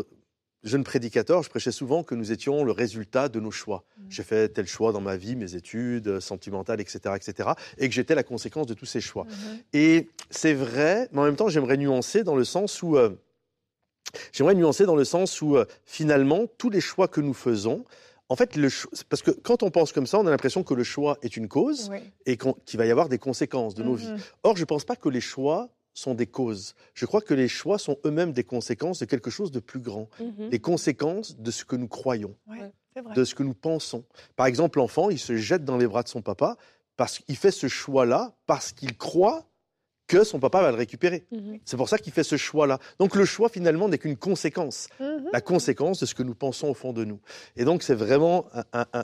jeune 0.62 0.84
prédicateur, 0.84 1.42
je 1.42 1.50
prêchais 1.50 1.72
souvent 1.72 2.02
que 2.02 2.14
nous 2.14 2.32
étions 2.32 2.64
le 2.64 2.72
résultat 2.72 3.28
de 3.28 3.38
nos 3.38 3.50
choix. 3.50 3.84
Mhm. 3.98 4.06
J'ai 4.10 4.22
fait 4.22 4.48
tel 4.48 4.66
choix 4.66 4.92
dans 4.92 5.00
ma 5.00 5.16
vie, 5.16 5.36
mes 5.36 5.54
études, 5.54 6.20
sentimentales, 6.20 6.80
etc., 6.80 7.14
etc., 7.16 7.50
et 7.78 7.88
que 7.88 7.94
j'étais 7.94 8.14
la 8.14 8.22
conséquence 8.22 8.66
de 8.66 8.74
tous 8.74 8.86
ces 8.86 9.00
choix. 9.00 9.26
Et 9.72 10.08
c'est 10.30 10.54
vrai, 10.54 11.08
mais 11.12 11.20
en 11.20 11.24
même 11.24 11.36
temps, 11.36 11.48
j'aimerais 11.48 11.76
nuancer 11.76 12.24
dans 12.24 12.36
le 12.36 12.44
sens 12.44 12.82
où... 12.82 12.96
Euh, 12.96 13.10
J'aimerais 14.32 14.55
nuancer 14.55 14.87
dans 14.87 14.96
le 14.96 15.05
sens 15.05 15.40
où, 15.43 15.56
euh, 15.56 15.64
finalement, 15.84 16.46
tous 16.58 16.70
les 16.70 16.81
choix 16.81 17.08
que 17.08 17.20
nous 17.20 17.34
faisons, 17.34 17.84
en 18.28 18.37
fait, 18.37 18.56
le 18.56 18.69
parce 19.08 19.22
que 19.22 19.31
quand 19.31 19.62
on 19.62 19.70
pense 19.70 19.93
comme 19.93 20.06
ça, 20.06 20.19
on 20.19 20.26
a 20.26 20.31
l'impression 20.31 20.62
que 20.62 20.75
le 20.75 20.84
choix 20.84 21.19
est 21.22 21.37
une 21.37 21.49
cause 21.49 21.90
et 22.26 22.37
qu'il 22.37 22.78
va 22.78 22.87
y 22.87 22.90
avoir 22.90 23.08
des 23.08 23.19
conséquences 23.19 23.75
de 23.75 23.82
nos 23.82 23.94
vies. 23.94 24.08
Mm-hmm. 24.08 24.32
Or, 24.44 24.56
je 24.56 24.62
ne 24.62 24.66
pense 24.66 24.84
pas 24.84 24.96
que 24.96 25.08
les 25.08 25.20
choix 25.20 25.69
sont 25.93 26.14
des 26.14 26.26
causes. 26.26 26.74
Je 26.94 27.06
crois 27.06 27.20
que 27.20 27.34
les 27.34 27.48
choix 27.48 27.79
sont 27.79 27.98
eux-mêmes 28.05 28.32
des 28.32 28.43
conséquences 28.43 28.98
de 28.98 29.05
quelque 29.05 29.31
chose 29.31 29.53
de 29.53 29.60
plus 29.60 29.79
grand. 29.79 30.08
Mm-hmm. 30.20 30.50
Les 30.50 30.58
conséquences 30.58 31.36
de 31.36 31.50
ce 31.50 31.65
que 31.65 31.77
nous 31.77 31.86
croyons, 31.86 32.34
de 33.15 33.24
ce 33.24 33.34
que 33.34 33.43
nous 33.43 33.55
pensons. 33.55 34.05
Par 34.36 34.46
exemple, 34.46 34.79
l'enfant, 34.79 35.10
il 35.10 35.19
se 35.19 35.36
jette 35.36 35.65
dans 35.65 35.77
les 35.77 35.86
bras 35.86 36.03
de 36.03 36.08
son 36.08 36.22
papa 36.22 36.56
parce 36.96 37.19
qu'il 37.19 37.36
fait 37.36 37.50
ce 37.50 37.69
choix-là, 37.69 38.32
parce 38.46 38.72
qu'il 38.72 38.96
croit 38.96 39.46
que 40.06 40.25
son 40.25 40.39
papa 40.39 40.61
va 40.63 40.70
le 40.70 40.77
récupérer. 40.77 41.25
Mhm. 41.31 41.61
C'est 41.65 41.77
pour 41.77 41.89
ça 41.89 41.99
qu'il 41.99 42.13
fait 42.13 42.23
ce 42.25 42.37
choix-là. 42.37 42.79
Donc 42.99 43.17
le 43.17 43.25
choix 43.25 43.49
finalement 43.49 43.89
n'est 43.89 43.99
qu'une 43.99 44.17
conséquence, 44.17 44.89
mhm. 45.01 45.29
la 45.32 45.41
conséquence 45.41 46.01
de 46.01 46.06
ce 46.06 46.15
que 46.15 46.23
nous 46.23 46.34
pensons 46.34 46.69
au 46.69 46.75
fond 46.75 46.93
de 46.93 47.05
nous. 47.05 47.20
Et 47.56 47.65
donc 47.65 47.82
c'est 47.82 47.94
vraiment 47.94 48.46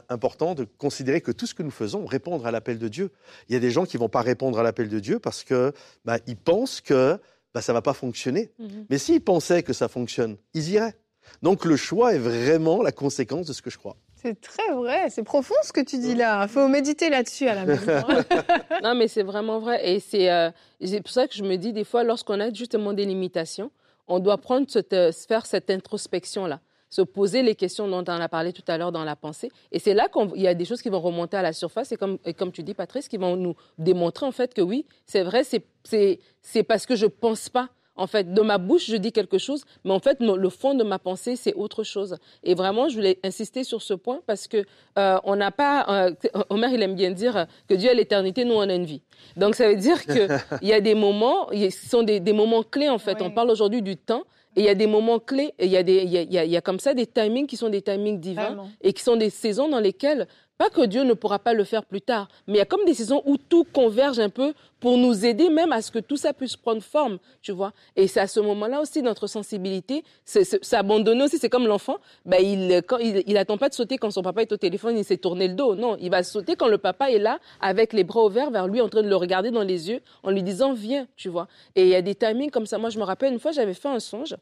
important 0.09 0.55
de 0.55 0.65
considérer 0.65 1.21
que 1.21 1.33
tout 1.33 1.47
ce 1.47 1.55
que 1.55 1.63
nous 1.63 1.71
faisons, 1.71 2.05
répondre 2.05 2.47
à 2.47 2.51
l'appel 2.51 2.79
de 2.79 2.89
Dieu. 2.89 3.11
Il 3.49 3.53
y 3.55 3.57
a 3.57 3.61
des 3.61 3.71
gens 3.71 3.85
qui 3.85 3.97
vont 3.97 4.09
pas 4.09 4.23
répondre 4.23 4.59
à 4.59 4.63
l'appel 4.63 4.89
de 4.89 5.01
Dieu 5.01 5.19
parce 5.19 5.45
que 5.45 5.73
bah, 6.05 6.19
ils 6.27 6.37
pensent 6.37 6.81
que 6.81 7.19
bah, 7.55 7.63
ça 7.63 7.73
va 7.73 7.83
pas 7.83 7.95
fonctionner. 7.95 8.53
Mhm. 8.59 8.87
Mais 8.91 8.99
s'ils 8.99 9.23
pensaient 9.23 9.63
que 9.63 9.73
ça 9.73 9.89
fonctionne, 9.89 10.37
ils 10.55 10.71
iraient. 10.71 10.97
Donc 11.43 11.65
le 11.65 11.77
choix 11.77 12.15
est 12.15 12.19
vraiment 12.19 12.83
la 12.83 12.93
conséquence 12.93 13.47
de 13.47 13.53
ce 13.53 13.63
que 13.63 13.71
je 13.71 13.79
crois. 13.79 13.97
C'est 14.23 14.39
très 14.39 14.73
vrai, 14.75 15.09
c'est 15.09 15.23
profond 15.23 15.55
ce 15.63 15.73
que 15.73 15.81
tu 15.81 15.99
dis 15.99 16.15
là. 16.15 16.43
Il 16.43 16.49
faut 16.49 16.69
méditer 16.69 17.09
là-dessus 17.09 17.49
à 17.49 17.55
la 17.55 17.65
maison. 17.65 17.93
non, 18.83 18.95
mais 18.95 19.09
c'est 19.09 19.23
vraiment 19.23 19.61
vrai. 19.61 19.81
Et 19.83 20.31
euh, 20.31 20.51
c'est 20.85 21.01
pour 21.01 21.11
ça 21.11 21.27
que 21.27 21.35
je 21.35 21.43
me 21.43 21.57
dis 21.57 21.73
des 21.73 21.85
fois, 21.85 22.05
lorsqu'on 22.05 22.39
a 22.39 22.53
justement 22.53 22.93
des 22.93 23.07
limitations, 23.07 23.71
on 24.09 24.19
doit 24.19 24.37
prendre 24.37 24.67
cette, 24.69 24.93
euh, 24.93 25.11
faire 25.13 25.47
cette 25.47 25.71
introspection-là, 25.71 26.61
se 26.91 27.01
poser 27.01 27.43
les 27.43 27.55
questions 27.55 27.89
dont 27.89 28.05
on 28.07 28.21
a 28.21 28.29
parlé 28.29 28.53
tout 28.53 28.65
à 28.69 28.77
l'heure 28.77 28.93
dans 28.93 29.05
la 29.05 29.17
pensée. 29.17 29.51
Et 29.73 29.79
c'est 29.79 29.95
là 29.95 30.09
qu'il 30.09 30.43
y 30.43 30.49
a 30.49 30.55
des 30.55 30.67
choses 30.67 30.83
qui 30.83 30.91
vont 30.91 31.01
remonter 31.01 31.39
à 31.39 31.43
la 31.43 31.55
surface. 31.55 31.91
Et 31.93 31.97
comme, 31.97 32.19
et 32.27 32.35
comme 32.35 32.53
tu 32.53 32.63
dis, 32.63 32.75
Patrice, 32.75 33.09
qui 33.09 33.17
vont 33.17 33.37
nous 33.37 33.55
démontrer 33.79 34.27
en 34.27 34.33
fait 34.33 34.53
que 34.53 34.61
oui, 34.61 34.85
c'est 35.07 35.23
vrai, 35.23 35.45
c'est 35.45 36.63
parce 36.65 36.85
que 36.85 36.95
je 36.95 37.07
pense 37.07 37.49
pas 37.49 37.71
En 38.01 38.07
fait, 38.07 38.33
de 38.33 38.41
ma 38.41 38.57
bouche, 38.57 38.87
je 38.87 38.97
dis 38.97 39.13
quelque 39.13 39.37
chose, 39.37 39.67
mais 39.85 39.93
en 39.93 39.99
fait, 39.99 40.21
le 40.21 40.49
fond 40.49 40.75
de 40.75 40.83
ma 40.83 40.99
pensée, 40.99 41.37
c'est 41.37 41.53
autre 41.53 41.85
chose. 41.85 42.17
Et 42.43 42.55
vraiment, 42.55 42.89
je 42.89 42.95
voulais 42.95 43.19
insister 43.23 43.63
sur 43.63 43.83
ce 43.83 43.93
point 43.93 44.23
parce 44.27 44.49
que 44.49 44.65
euh, 44.99 45.19
on 45.25 45.37
n'a 45.37 45.51
pas. 45.51 46.07
Euh, 46.07 46.15
Omer, 46.49 46.71
il 46.73 46.81
aime 46.83 46.95
bien 46.95 47.11
dire 47.11 47.47
que 47.69 47.75
Dieu 47.75 47.91
a 47.91 47.95
l'éternité, 47.95 48.47
nous 48.47 48.55
on 48.55 48.67
a 48.67 48.75
une 48.75 48.87
vie. 48.87 49.03
Donc 49.37 49.55
ça 49.55 49.69
veut 49.69 49.77
dire 49.77 50.03
qu'il 50.07 50.29
y 50.63 50.73
a 50.73 50.81
des 50.81 50.95
moments, 50.95 51.49
ce 51.53 51.89
sont 51.91 52.03
des, 52.03 52.21
moments 52.33 52.63
clés 52.63 52.89
en 52.89 52.97
fait. 52.97 53.21
On 53.21 53.31
parle 53.31 53.51
aujourd'hui 53.51 53.83
du 53.83 53.99
temps. 53.99 54.23
Et 54.57 54.63
il 54.63 54.65
y 54.65 54.71
a 54.71 54.75
des 54.75 54.89
moments 54.89 55.21
clés, 55.21 55.55
il 55.61 55.69
y 55.69 55.77
a, 55.77 55.85
des, 55.85 56.03
il 56.03 56.11
y 56.11 56.39
a, 56.39 56.45
il 56.45 56.51
y 56.51 56.57
a 56.57 56.61
comme 56.61 56.81
ça 56.81 56.93
des 56.93 57.07
timings 57.07 57.47
qui 57.47 57.57
sont 57.57 57.69
des 57.69 57.83
timings 57.83 58.19
divins 58.19 58.67
et 58.81 58.93
qui 58.93 59.01
sont 59.01 59.15
des 59.15 59.31
saisons 59.31 59.69
dans 59.69 59.79
lesquelles 59.79 60.27
pas 60.61 60.69
que 60.69 60.85
Dieu 60.85 61.05
ne 61.05 61.15
pourra 61.15 61.39
pas 61.39 61.55
le 61.55 61.65
faire 61.65 61.87
plus 61.87 62.03
tard, 62.03 62.29
mais 62.47 62.53
il 62.53 62.57
y 62.59 62.61
a 62.61 62.67
comme 62.67 62.85
des 62.85 62.93
saisons 62.93 63.23
où 63.25 63.39
tout 63.39 63.65
converge 63.65 64.19
un 64.19 64.29
peu 64.29 64.53
pour 64.79 64.99
nous 64.99 65.25
aider 65.25 65.49
même 65.49 65.73
à 65.73 65.81
ce 65.81 65.91
que 65.91 66.01
tout 66.01 66.19
ça 66.19 66.35
puisse 66.35 66.55
prendre 66.55 66.83
forme, 66.83 67.17
tu 67.41 67.51
vois. 67.51 67.73
Et 67.97 68.07
c'est 68.07 68.21
à 68.21 68.27
ce 68.27 68.41
moment-là 68.41 68.83
aussi 68.83 69.01
notre 69.01 69.27
sensibilité, 69.27 70.05
s'abandonner 70.27 71.25
aussi. 71.25 71.39
C'est 71.39 71.49
comme 71.49 71.67
l'enfant, 71.67 71.97
ben 72.27 72.45
il, 72.45 72.83
il 73.27 73.39
attend 73.39 73.57
pas 73.57 73.71
de 73.71 73.75
sauter 73.75 73.97
quand 73.97 74.11
son 74.11 74.21
papa 74.21 74.43
est 74.43 74.53
au 74.53 74.59
téléphone, 74.59 74.99
il 74.99 75.05
s'est 75.07 75.17
tourné 75.17 75.49
le 75.49 75.55
dos. 75.55 75.75
Non, 75.77 75.97
il 75.99 76.11
va 76.11 76.23
sauter 76.23 76.57
quand 76.57 76.69
le 76.69 76.77
papa 76.77 77.11
est 77.11 77.19
là, 77.19 77.39
avec 77.63 77.95
les 77.95 78.05
bras 78.05 78.27
ouverts 78.27 78.51
vers 78.51 78.69
lui, 78.69 78.83
en 78.83 78.91
train 78.91 79.03
de 79.03 79.09
le 79.09 79.17
regarder 79.17 79.51
dans 79.51 79.63
les 79.63 79.89
yeux, 79.89 80.03
en 80.23 80.31
lui 80.31 80.43
disant 80.43 80.75
viens, 80.75 81.07
tu 81.17 81.31
vois. 81.31 81.49
Et 81.75 81.85
il 81.85 81.89
y 81.89 81.95
a 81.95 82.03
des 82.03 82.15
timings 82.15 82.51
comme 82.51 82.67
ça. 82.67 82.77
Moi, 82.77 82.91
je 82.91 82.99
me 82.99 83.05
rappelle 83.05 83.33
une 83.33 83.41
fois, 83.41 83.53
j'avais 83.53 83.73
fait 83.73 83.89
un 83.89 83.99
songe. 83.99 84.37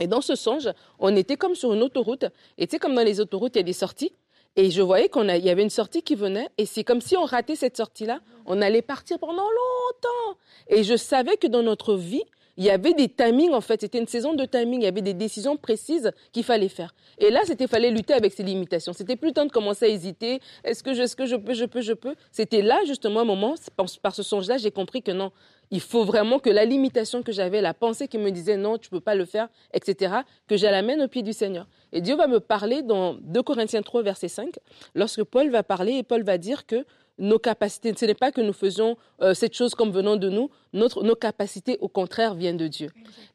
Et 0.00 0.06
dans 0.06 0.22
ce 0.22 0.34
songe, 0.34 0.70
on 0.98 1.14
était 1.14 1.36
comme 1.36 1.54
sur 1.54 1.74
une 1.74 1.82
autoroute. 1.82 2.24
Et 2.56 2.66
tu 2.66 2.70
sais, 2.70 2.78
comme 2.78 2.94
dans 2.94 3.04
les 3.04 3.20
autoroutes, 3.20 3.54
il 3.56 3.58
y 3.58 3.60
a 3.60 3.64
des 3.64 3.74
sorties. 3.74 4.12
Et 4.56 4.70
je 4.70 4.80
voyais 4.80 5.08
qu'il 5.08 5.44
y 5.44 5.50
avait 5.50 5.62
une 5.62 5.70
sortie 5.70 6.02
qui 6.02 6.14
venait, 6.14 6.48
et 6.56 6.64
c'est 6.64 6.82
comme 6.82 7.02
si 7.02 7.16
on 7.16 7.24
ratait 7.24 7.56
cette 7.56 7.76
sortie-là, 7.76 8.20
on 8.46 8.62
allait 8.62 8.82
partir 8.82 9.18
pendant 9.18 9.42
longtemps. 9.42 10.38
Et 10.68 10.82
je 10.82 10.96
savais 10.96 11.36
que 11.36 11.46
dans 11.46 11.62
notre 11.62 11.94
vie, 11.94 12.22
il 12.58 12.64
y 12.64 12.70
avait 12.70 12.94
des 12.94 13.10
timings, 13.10 13.52
en 13.52 13.60
fait, 13.60 13.82
c'était 13.82 13.98
une 13.98 14.06
saison 14.06 14.32
de 14.32 14.46
timing, 14.46 14.80
il 14.80 14.84
y 14.84 14.88
avait 14.88 15.02
des 15.02 15.12
décisions 15.12 15.58
précises 15.58 16.10
qu'il 16.32 16.42
fallait 16.42 16.70
faire. 16.70 16.94
Et 17.18 17.30
là, 17.30 17.40
c'était 17.44 17.66
fallait 17.66 17.90
lutter 17.90 18.14
avec 18.14 18.32
ces 18.32 18.42
limitations. 18.42 18.94
C'était 18.94 19.16
plus 19.16 19.28
le 19.28 19.34
temps 19.34 19.44
de 19.44 19.52
commencer 19.52 19.84
à 19.84 19.88
hésiter, 19.88 20.40
est-ce 20.64 20.82
que, 20.82 20.94
je, 20.94 21.02
est 21.02 21.06
-ce 21.06 21.16
que 21.16 21.26
je 21.26 21.36
peux, 21.36 21.52
je 21.52 21.66
peux, 21.66 21.82
je 21.82 21.92
peux? 21.92 22.14
C'était 22.32 22.62
là, 22.62 22.80
justement, 22.86 23.20
un 23.20 23.24
moment, 23.24 23.56
par 24.02 24.14
ce 24.14 24.22
songe-là, 24.22 24.56
j'ai 24.56 24.70
compris 24.70 25.02
que 25.02 25.12
non, 25.12 25.32
il 25.70 25.80
faut 25.80 26.04
vraiment 26.04 26.38
que 26.38 26.50
la 26.50 26.64
limitation 26.64 27.22
que 27.22 27.32
j'avais, 27.32 27.60
la 27.60 27.74
pensée 27.74 28.08
qui 28.08 28.18
me 28.18 28.30
disait 28.30 28.56
non, 28.56 28.78
tu 28.78 28.90
peux 28.90 29.00
pas 29.00 29.14
le 29.14 29.24
faire, 29.24 29.48
etc., 29.72 30.16
que 30.46 30.56
je 30.56 30.66
l'amène 30.66 31.02
au 31.02 31.08
pied 31.08 31.22
du 31.22 31.32
Seigneur. 31.32 31.66
Et 31.92 32.00
Dieu 32.00 32.16
va 32.16 32.26
me 32.26 32.40
parler 32.40 32.82
dans 32.82 33.14
2 33.14 33.42
Corinthiens 33.42 33.82
3, 33.82 34.02
verset 34.02 34.28
5, 34.28 34.54
lorsque 34.94 35.22
Paul 35.24 35.50
va 35.50 35.62
parler 35.62 35.94
et 35.94 36.02
Paul 36.02 36.22
va 36.22 36.38
dire 36.38 36.66
que 36.66 36.84
nos 37.18 37.38
capacités, 37.38 37.94
ce 37.96 38.04
n'est 38.04 38.14
pas 38.14 38.30
que 38.30 38.40
nous 38.40 38.52
faisons 38.52 38.96
euh, 39.22 39.32
cette 39.32 39.54
chose 39.54 39.74
comme 39.74 39.90
venant 39.90 40.16
de 40.16 40.28
nous, 40.28 40.50
notre, 40.72 41.02
nos 41.02 41.14
capacités, 41.14 41.78
au 41.80 41.88
contraire, 41.88 42.34
viennent 42.34 42.58
de 42.58 42.68
Dieu. 42.68 42.90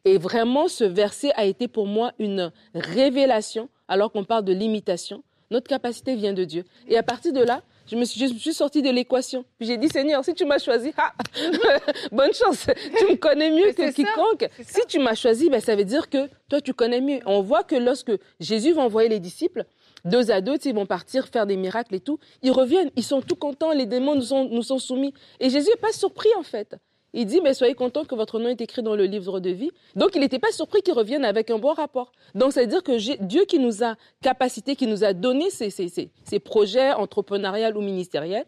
Et 0.05 0.17
vraiment, 0.17 0.67
ce 0.67 0.83
verset 0.83 1.31
a 1.35 1.45
été 1.45 1.67
pour 1.67 1.87
moi 1.87 2.13
une 2.19 2.51
révélation, 2.75 3.69
alors 3.87 4.11
qu'on 4.11 4.23
parle 4.23 4.45
de 4.45 4.53
limitation. 4.53 5.23
Notre 5.51 5.67
capacité 5.67 6.15
vient 6.15 6.33
de 6.33 6.45
Dieu. 6.45 6.63
Et 6.87 6.97
à 6.97 7.03
partir 7.03 7.33
de 7.33 7.41
là, 7.41 7.61
je 7.85 7.97
me 7.97 8.05
suis, 8.05 8.19
je 8.19 8.33
suis 8.37 8.53
sortie 8.53 8.81
de 8.81 8.89
l'équation. 8.89 9.43
Puis 9.59 9.67
j'ai 9.67 9.77
dit, 9.77 9.89
Seigneur, 9.89 10.23
si 10.23 10.33
tu 10.33 10.45
m'as 10.45 10.59
choisi, 10.59 10.93
ah, 10.97 11.13
bonne 12.11 12.33
chance, 12.33 12.67
tu 12.97 13.05
me 13.05 13.15
connais 13.17 13.51
mieux 13.51 13.73
que 13.73 13.91
quiconque. 13.91 14.49
Si 14.61 14.79
tu 14.87 14.99
m'as 14.99 15.13
choisi, 15.13 15.49
ben, 15.49 15.59
ça 15.59 15.75
veut 15.75 15.83
dire 15.83 16.09
que 16.09 16.29
toi, 16.47 16.61
tu 16.61 16.73
connais 16.73 17.01
mieux. 17.01 17.19
On 17.25 17.41
voit 17.41 17.63
que 17.63 17.75
lorsque 17.75 18.13
Jésus 18.39 18.71
va 18.71 18.83
envoyer 18.83 19.09
les 19.09 19.19
disciples, 19.19 19.65
deux 20.05 20.31
à 20.31 20.39
deux, 20.39 20.55
ils 20.63 20.73
vont 20.73 20.85
partir 20.85 21.27
faire 21.27 21.45
des 21.45 21.57
miracles 21.57 21.95
et 21.95 21.99
tout, 21.99 22.17
ils 22.41 22.51
reviennent, 22.51 22.89
ils 22.95 23.03
sont 23.03 23.21
tout 23.21 23.35
contents, 23.35 23.73
les 23.73 23.85
démons 23.85 24.15
nous 24.15 24.21
sont, 24.21 24.45
nous 24.45 24.63
sont 24.63 24.79
soumis. 24.79 25.13
Et 25.41 25.49
Jésus 25.49 25.69
n'est 25.69 25.81
pas 25.81 25.91
surpris, 25.91 26.29
en 26.37 26.43
fait. 26.43 26.77
Il 27.13 27.25
dit, 27.25 27.41
mais 27.41 27.53
soyez 27.53 27.73
contents 27.73 28.05
que 28.05 28.15
votre 28.15 28.39
nom 28.39 28.47
est 28.47 28.61
écrit 28.61 28.81
dans 28.81 28.95
le 28.95 29.03
livre 29.03 29.39
de 29.39 29.49
vie. 29.49 29.71
Donc, 29.95 30.11
il 30.15 30.21
n'était 30.21 30.39
pas 30.39 30.51
surpris 30.51 30.81
qu'ils 30.81 30.93
reviennent 30.93 31.25
avec 31.25 31.49
un 31.51 31.57
bon 31.57 31.73
rapport. 31.73 32.11
Donc, 32.35 32.53
ça 32.53 32.61
veut 32.61 32.67
dire 32.67 32.83
que 32.83 33.21
Dieu 33.21 33.43
qui 33.45 33.59
nous 33.59 33.83
a 33.83 33.95
capacité, 34.21 34.75
qui 34.75 34.87
nous 34.87 35.03
a 35.03 35.13
donné 35.13 35.49
ces, 35.49 35.69
ces, 35.69 35.89
ces, 35.89 36.39
projets 36.39 36.93
entrepreneuriaux 36.93 37.75
ou 37.75 37.81
ministériels, 37.81 38.45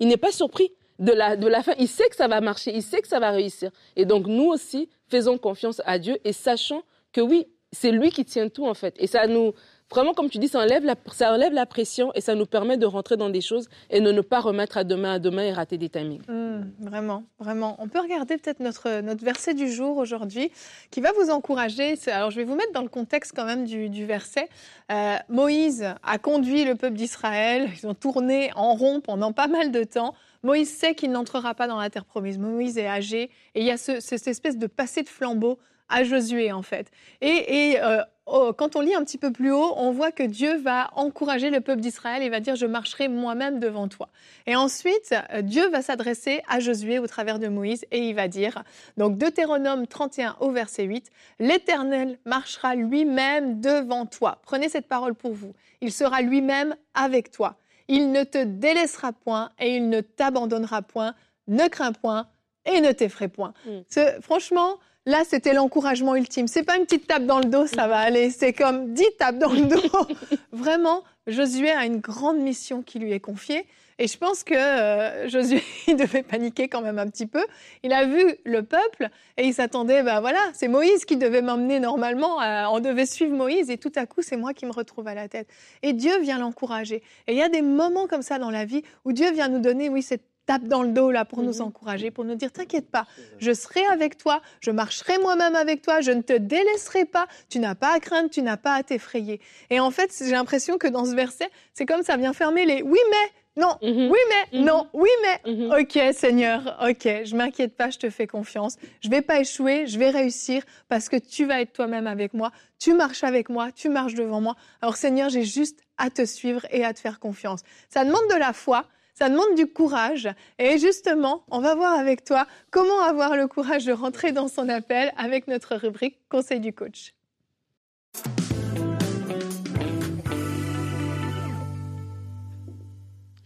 il 0.00 0.08
n'est 0.08 0.16
pas 0.16 0.32
surpris 0.32 0.72
de 0.98 1.12
la, 1.12 1.36
de 1.36 1.46
la 1.46 1.62
fin. 1.62 1.74
Il 1.78 1.88
sait 1.88 2.08
que 2.08 2.16
ça 2.16 2.26
va 2.26 2.40
marcher, 2.40 2.74
il 2.74 2.82
sait 2.82 3.02
que 3.02 3.08
ça 3.08 3.20
va 3.20 3.30
réussir. 3.30 3.70
Et 3.96 4.06
donc, 4.06 4.26
nous 4.26 4.46
aussi, 4.46 4.88
faisons 5.08 5.36
confiance 5.36 5.82
à 5.84 5.98
Dieu 5.98 6.16
et 6.24 6.32
sachons 6.32 6.82
que 7.12 7.20
oui, 7.20 7.46
c'est 7.70 7.90
lui 7.90 8.10
qui 8.10 8.24
tient 8.24 8.48
tout, 8.48 8.66
en 8.66 8.74
fait. 8.74 8.94
Et 8.98 9.06
ça 9.06 9.26
nous, 9.26 9.52
Vraiment, 9.90 10.14
comme 10.14 10.28
tu 10.28 10.38
dis, 10.38 10.48
ça 10.48 10.58
enlève, 10.60 10.84
la, 10.84 10.96
ça 11.12 11.32
enlève 11.32 11.52
la 11.52 11.64
pression 11.64 12.10
et 12.14 12.20
ça 12.20 12.34
nous 12.34 12.46
permet 12.46 12.76
de 12.76 12.86
rentrer 12.86 13.16
dans 13.16 13.30
des 13.30 13.40
choses 13.40 13.68
et 13.88 14.00
de 14.00 14.10
ne 14.10 14.20
pas 14.20 14.40
remettre 14.40 14.76
à 14.78 14.84
demain 14.84 15.14
à 15.14 15.18
demain 15.20 15.42
et 15.42 15.52
rater 15.52 15.78
des 15.78 15.88
timings. 15.88 16.22
Mmh, 16.28 16.62
vraiment, 16.80 17.22
vraiment. 17.38 17.76
On 17.78 17.86
peut 17.86 18.00
regarder 18.00 18.36
peut-être 18.36 18.58
notre, 18.58 19.00
notre 19.00 19.24
verset 19.24 19.54
du 19.54 19.70
jour 19.70 19.96
aujourd'hui 19.98 20.50
qui 20.90 21.00
va 21.00 21.12
vous 21.12 21.30
encourager. 21.30 21.94
Alors, 22.08 22.32
je 22.32 22.36
vais 22.36 22.44
vous 22.44 22.56
mettre 22.56 22.72
dans 22.72 22.82
le 22.82 22.88
contexte 22.88 23.32
quand 23.34 23.44
même 23.44 23.64
du, 23.64 23.88
du 23.88 24.06
verset. 24.06 24.48
Euh, 24.90 25.16
Moïse 25.28 25.86
a 26.02 26.18
conduit 26.18 26.64
le 26.64 26.74
peuple 26.74 26.96
d'Israël. 26.96 27.70
Ils 27.80 27.86
ont 27.86 27.94
tourné 27.94 28.50
en 28.56 28.74
rond 28.74 29.00
pendant 29.00 29.32
pas 29.32 29.46
mal 29.46 29.70
de 29.70 29.84
temps. 29.84 30.14
Moïse 30.42 30.72
sait 30.76 30.94
qu'il 30.96 31.12
n'entrera 31.12 31.54
pas 31.54 31.68
dans 31.68 31.78
la 31.78 31.90
terre 31.90 32.04
promise. 32.04 32.38
Moïse 32.38 32.76
est 32.76 32.88
âgé 32.88 33.30
et 33.54 33.60
il 33.60 33.64
y 33.64 33.70
a 33.70 33.76
ce, 33.76 34.00
cette 34.00 34.26
espèce 34.26 34.58
de 34.58 34.66
passé 34.66 35.02
de 35.02 35.08
flambeau 35.08 35.58
à 35.88 36.04
Josué 36.04 36.52
en 36.52 36.62
fait. 36.62 36.90
Et, 37.20 37.72
et 37.72 37.82
euh, 37.82 38.02
Oh, 38.28 38.52
quand 38.52 38.74
on 38.74 38.80
lit 38.80 38.92
un 38.92 39.04
petit 39.04 39.18
peu 39.18 39.30
plus 39.30 39.52
haut, 39.52 39.72
on 39.76 39.92
voit 39.92 40.10
que 40.10 40.24
Dieu 40.24 40.56
va 40.56 40.90
encourager 40.96 41.48
le 41.48 41.60
peuple 41.60 41.80
d'Israël 41.80 42.24
et 42.24 42.28
va 42.28 42.40
dire 42.40 42.56
je 42.56 42.66
marcherai 42.66 43.06
moi-même 43.06 43.60
devant 43.60 43.86
toi. 43.86 44.08
Et 44.46 44.56
ensuite, 44.56 45.14
euh, 45.32 45.42
Dieu 45.42 45.68
va 45.70 45.80
s'adresser 45.80 46.42
à 46.48 46.58
Josué 46.58 46.98
au 46.98 47.06
travers 47.06 47.38
de 47.38 47.46
Moïse 47.46 47.84
et 47.92 48.08
il 48.08 48.16
va 48.16 48.26
dire, 48.26 48.64
donc 48.96 49.16
Deutéronome 49.16 49.86
31 49.86 50.36
au 50.40 50.50
verset 50.50 50.82
8, 50.82 51.08
l'Éternel 51.38 52.18
marchera 52.24 52.74
lui-même 52.74 53.60
devant 53.60 54.06
toi. 54.06 54.40
Prenez 54.42 54.68
cette 54.68 54.88
parole 54.88 55.14
pour 55.14 55.32
vous. 55.32 55.54
Il 55.80 55.92
sera 55.92 56.20
lui-même 56.20 56.74
avec 56.94 57.30
toi. 57.30 57.56
Il 57.86 58.10
ne 58.10 58.24
te 58.24 58.42
délaissera 58.42 59.12
point 59.12 59.52
et 59.60 59.76
il 59.76 59.88
ne 59.88 60.00
t'abandonnera 60.00 60.82
point. 60.82 61.14
Ne 61.46 61.68
crains 61.68 61.92
point 61.92 62.26
et 62.64 62.80
ne 62.80 62.90
t'effraie 62.90 63.28
point. 63.28 63.54
Mm. 63.66 64.20
Franchement, 64.20 64.80
Là, 65.08 65.22
c'était 65.24 65.52
l'encouragement 65.52 66.16
ultime. 66.16 66.48
C'est 66.48 66.64
pas 66.64 66.76
une 66.76 66.84
petite 66.84 67.06
tape 67.06 67.26
dans 67.26 67.38
le 67.38 67.44
dos, 67.44 67.68
ça 67.68 67.86
va 67.86 67.98
aller. 67.98 68.30
C'est 68.30 68.52
comme 68.52 68.92
dix 68.92 69.06
tapes 69.16 69.38
dans 69.38 69.52
le 69.52 69.62
dos. 69.62 69.80
Vraiment, 70.52 71.04
Josué 71.28 71.70
a 71.70 71.86
une 71.86 72.00
grande 72.00 72.38
mission 72.38 72.82
qui 72.82 72.98
lui 72.98 73.12
est 73.12 73.20
confiée. 73.20 73.66
Et 74.00 74.08
je 74.08 74.18
pense 74.18 74.42
que 74.42 74.54
euh, 74.54 75.28
Josué, 75.28 75.62
il 75.86 75.94
devait 75.94 76.24
paniquer 76.24 76.66
quand 76.66 76.82
même 76.82 76.98
un 76.98 77.06
petit 77.06 77.26
peu. 77.26 77.44
Il 77.84 77.92
a 77.92 78.04
vu 78.04 78.34
le 78.44 78.64
peuple 78.64 79.08
et 79.36 79.46
il 79.46 79.54
s'attendait, 79.54 80.02
ben 80.02 80.18
voilà, 80.20 80.40
c'est 80.54 80.66
Moïse 80.66 81.04
qui 81.04 81.16
devait 81.16 81.40
m'emmener 81.40 81.78
normalement. 81.78 82.42
Euh, 82.42 82.64
on 82.72 82.80
devait 82.80 83.06
suivre 83.06 83.32
Moïse 83.32 83.70
et 83.70 83.78
tout 83.78 83.92
à 83.94 84.06
coup, 84.06 84.22
c'est 84.22 84.36
moi 84.36 84.54
qui 84.54 84.66
me 84.66 84.72
retrouve 84.72 85.06
à 85.06 85.14
la 85.14 85.28
tête. 85.28 85.46
Et 85.82 85.92
Dieu 85.92 86.18
vient 86.20 86.40
l'encourager. 86.40 87.04
Et 87.28 87.32
il 87.32 87.36
y 87.36 87.42
a 87.42 87.48
des 87.48 87.62
moments 87.62 88.08
comme 88.08 88.22
ça 88.22 88.40
dans 88.40 88.50
la 88.50 88.64
vie 88.64 88.82
où 89.04 89.12
Dieu 89.12 89.30
vient 89.30 89.46
nous 89.46 89.60
donner, 89.60 89.88
oui, 89.88 90.02
cette 90.02 90.24
tape 90.46 90.64
dans 90.64 90.82
le 90.82 90.90
dos 90.90 91.10
là 91.10 91.24
pour 91.24 91.42
nous 91.42 91.54
mhm. 91.54 91.62
encourager, 91.62 92.10
pour 92.10 92.24
nous 92.24 92.34
dire 92.34 92.52
t'inquiète 92.52 92.90
pas, 92.90 93.06
je 93.38 93.52
serai 93.52 93.84
avec 93.86 94.16
toi, 94.16 94.40
je 94.60 94.70
marcherai 94.70 95.18
moi-même 95.18 95.54
avec 95.54 95.82
toi, 95.82 96.00
je 96.00 96.12
ne 96.12 96.22
te 96.22 96.32
délaisserai 96.32 97.04
pas, 97.04 97.26
tu 97.48 97.58
n'as 97.58 97.74
pas 97.74 97.94
à 97.94 98.00
craindre, 98.00 98.30
tu 98.30 98.42
n'as 98.42 98.56
pas 98.56 98.74
à 98.74 98.82
t'effrayer. 98.82 99.40
Et 99.70 99.80
en 99.80 99.90
fait, 99.90 100.10
j'ai 100.18 100.30
l'impression 100.30 100.78
que 100.78 100.86
dans 100.86 101.04
ce 101.04 101.14
verset, 101.14 101.50
c'est 101.74 101.86
comme 101.86 102.02
ça 102.02 102.16
vient 102.16 102.32
fermer 102.32 102.64
les 102.64 102.82
oui 102.82 103.00
mais 103.10 103.32
non, 103.56 103.78
mhm. 103.80 104.10
oui 104.10 104.18
mais, 104.28 104.58
mhm. 104.58 104.66
non, 104.66 104.86
oui 104.92 105.08
mais. 105.22 105.80
Ok 105.80 106.14
Seigneur, 106.14 106.78
ok, 106.86 107.24
je 107.24 107.34
m'inquiète 107.34 107.74
pas, 107.74 107.88
je 107.88 107.98
te 107.98 108.10
fais 108.10 108.26
confiance. 108.26 108.76
Je 109.02 109.08
vais 109.08 109.22
pas 109.22 109.40
échouer, 109.40 109.86
je 109.86 109.98
vais 109.98 110.10
réussir 110.10 110.62
parce 110.88 111.08
que 111.08 111.16
tu 111.16 111.46
vas 111.46 111.62
être 111.62 111.72
toi-même 111.72 112.06
avec 112.06 112.34
moi. 112.34 112.52
Tu 112.78 112.92
marches 112.92 113.24
avec 113.24 113.48
moi, 113.48 113.72
tu 113.72 113.88
marches 113.88 114.14
devant 114.14 114.42
moi. 114.42 114.56
Alors 114.82 114.96
Seigneur, 114.96 115.30
j'ai 115.30 115.44
juste 115.44 115.80
à 115.96 116.10
te 116.10 116.26
suivre 116.26 116.66
et 116.70 116.84
à 116.84 116.92
te 116.92 117.00
faire 117.00 117.18
confiance. 117.18 117.60
Ça 117.88 118.04
demande 118.04 118.28
de 118.30 118.38
la 118.38 118.52
foi, 118.52 118.84
ça 119.16 119.30
demande 119.30 119.54
du 119.56 119.66
courage. 119.66 120.28
Et 120.58 120.78
justement, 120.78 121.44
on 121.50 121.60
va 121.60 121.74
voir 121.74 121.98
avec 121.98 122.24
toi 122.24 122.46
comment 122.70 123.02
avoir 123.02 123.36
le 123.36 123.48
courage 123.48 123.86
de 123.86 123.92
rentrer 123.92 124.32
dans 124.32 124.48
son 124.48 124.68
appel 124.68 125.12
avec 125.16 125.48
notre 125.48 125.76
rubrique 125.76 126.18
Conseil 126.28 126.60
du 126.60 126.72
coach. 126.72 127.14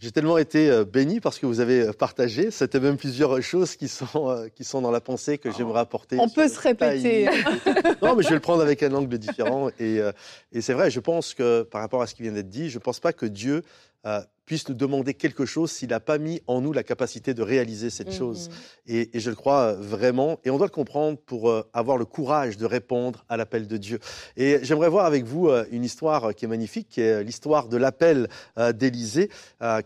J'ai 0.01 0.11
tellement 0.11 0.39
été 0.39 0.67
euh, 0.67 0.83
béni 0.83 1.19
parce 1.19 1.37
que 1.37 1.45
vous 1.45 1.59
avez 1.59 1.81
euh, 1.81 1.93
partagé. 1.93 2.49
C'était 2.49 2.79
même 2.79 2.97
plusieurs 2.97 3.39
choses 3.43 3.75
qui 3.75 3.87
sont, 3.87 4.31
euh, 4.31 4.47
qui 4.47 4.63
sont 4.63 4.81
dans 4.81 4.89
la 4.89 4.99
pensée 4.99 5.37
que 5.37 5.51
j'aimerais 5.51 5.81
apporter. 5.81 6.17
On 6.19 6.27
peut 6.27 6.47
se 6.47 6.59
répéter. 6.59 7.25
non, 8.01 8.15
mais 8.15 8.23
je 8.23 8.29
vais 8.29 8.35
le 8.35 8.39
prendre 8.41 8.63
avec 8.63 8.81
un 8.81 8.91
angle 8.93 9.19
différent. 9.19 9.69
Et, 9.79 9.99
et 10.51 10.61
c'est 10.61 10.73
vrai, 10.73 10.89
je 10.89 10.99
pense 10.99 11.35
que 11.35 11.61
par 11.61 11.81
rapport 11.81 12.01
à 12.01 12.07
ce 12.07 12.15
qui 12.15 12.23
vient 12.23 12.31
d'être 12.31 12.49
dit, 12.49 12.71
je 12.71 12.79
ne 12.79 12.81
pense 12.81 12.99
pas 12.99 13.13
que 13.13 13.27
Dieu 13.27 13.61
puisse 14.51 14.67
nous 14.67 14.75
demander 14.75 15.13
quelque 15.13 15.45
chose 15.45 15.71
s'il 15.71 15.91
n'a 15.91 16.01
pas 16.01 16.17
mis 16.17 16.41
en 16.45 16.59
nous 16.59 16.73
la 16.73 16.83
capacité 16.83 17.33
de 17.33 17.41
réaliser 17.41 17.89
cette 17.89 18.09
mmh, 18.09 18.17
chose. 18.17 18.49
Et, 18.85 19.09
je 19.13 19.29
le 19.29 19.35
crois 19.37 19.71
vraiment, 19.75 20.41
et 20.43 20.49
on 20.49 20.57
doit 20.57 20.67
le 20.67 20.71
comprendre 20.71 21.17
pour 21.17 21.49
euh, 21.49 21.63
avoir 21.71 21.95
le 21.95 22.03
courage 22.03 22.57
de 22.57 22.65
répondre 22.65 23.23
à 23.29 23.37
l'appel 23.37 23.65
de 23.65 23.77
Dieu. 23.77 23.99
Et 24.35 24.59
j'aimerais 24.61 24.89
voir 24.89 25.05
avec 25.05 25.23
vous 25.23 25.47
euh, 25.47 25.63
une 25.71 25.85
histoire 25.85 26.35
qui 26.35 26.43
est 26.43 26.49
magnifique, 26.49 26.89
qui 26.89 26.99
est 26.99 27.23
l'histoire 27.23 27.69
de 27.69 27.77
l'appel 27.77 28.27
euh, 28.57 28.73
d'Élisée, 28.73 29.29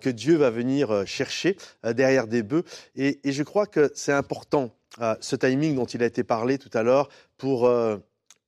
que 0.02 0.10
Dieu 0.10 0.36
va 0.36 0.50
venir 0.50 1.06
chercher 1.06 1.58
derrière 1.84 2.26
des 2.26 2.42
bœufs. 2.42 2.64
Et, 2.96 3.20
et 3.24 3.34
je 3.34 3.44
crois 3.44 3.68
que 3.68 3.92
c'est 3.94 4.14
important 4.14 4.72
ce 5.20 5.36
timing 5.36 5.76
dont 5.76 5.86
il 5.86 6.02
a 6.02 6.08
été 6.08 6.24
parlé 6.24 6.58
tout 6.58 6.70
à 6.74 6.82
l'heure 6.82 7.10
pour, 7.38 7.70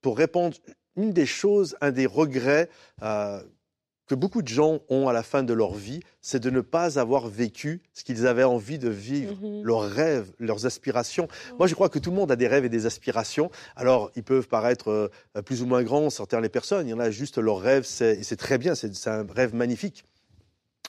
pour 0.02 0.18
répondre 0.18 0.58
une 0.96 1.14
des 1.14 1.28
choses, 1.28 1.78
un 1.82 1.92
des 1.92 2.08
regrets 2.08 2.70
que 4.08 4.16
beaucoup 4.16 4.42
de 4.42 4.48
gens 4.48 4.80
ont 4.90 5.08
à 5.08 5.14
la 5.14 5.24
fin 5.24 5.44
de 5.44 5.54
leur 5.54 5.74
vie, 5.74 6.00
c'est 6.22 6.40
de 6.40 6.50
ne 6.50 6.62
pas 6.62 7.00
avoir 7.00 7.28
vécu 7.28 7.82
ce 7.94 8.04
qu'ils 8.04 8.26
avaient 8.26 8.44
envie 8.44 8.80
de 8.80 8.90
vivre, 8.90 9.36
mhm. 9.42 9.64
leurs 9.64 9.82
rêves, 9.82 10.32
leurs 10.40 10.66
aspirations. 10.66 11.28
Moi, 11.60 11.68
je 11.68 11.76
crois 11.76 11.90
que 11.90 12.00
tout 12.00 12.10
le 12.10 12.16
monde 12.16 12.32
a 12.32 12.36
des 12.36 12.48
rêves 12.48 12.66
et 12.66 12.70
des 12.70 12.86
aspirations. 12.86 13.52
Alors, 13.76 14.12
ils 14.16 14.24
peuvent 14.24 14.48
paraître 14.48 14.90
euh, 14.90 15.42
plus 15.42 15.62
ou 15.62 15.66
moins 15.66 15.84
grands, 15.84 16.10
certaines 16.10 16.42
les 16.42 16.50
personnes. 16.50 16.88
Il 16.88 16.92
y 16.92 16.94
en 16.94 17.00
a 17.00 17.12
juste 17.12 17.38
leurs 17.38 17.60
rêves, 17.60 17.84
c'est 17.84 18.38
très 18.38 18.58
bien, 18.58 18.76
c'est 18.76 19.08
un 19.08 19.26
rêve 19.34 19.54
magnifique 19.54 20.06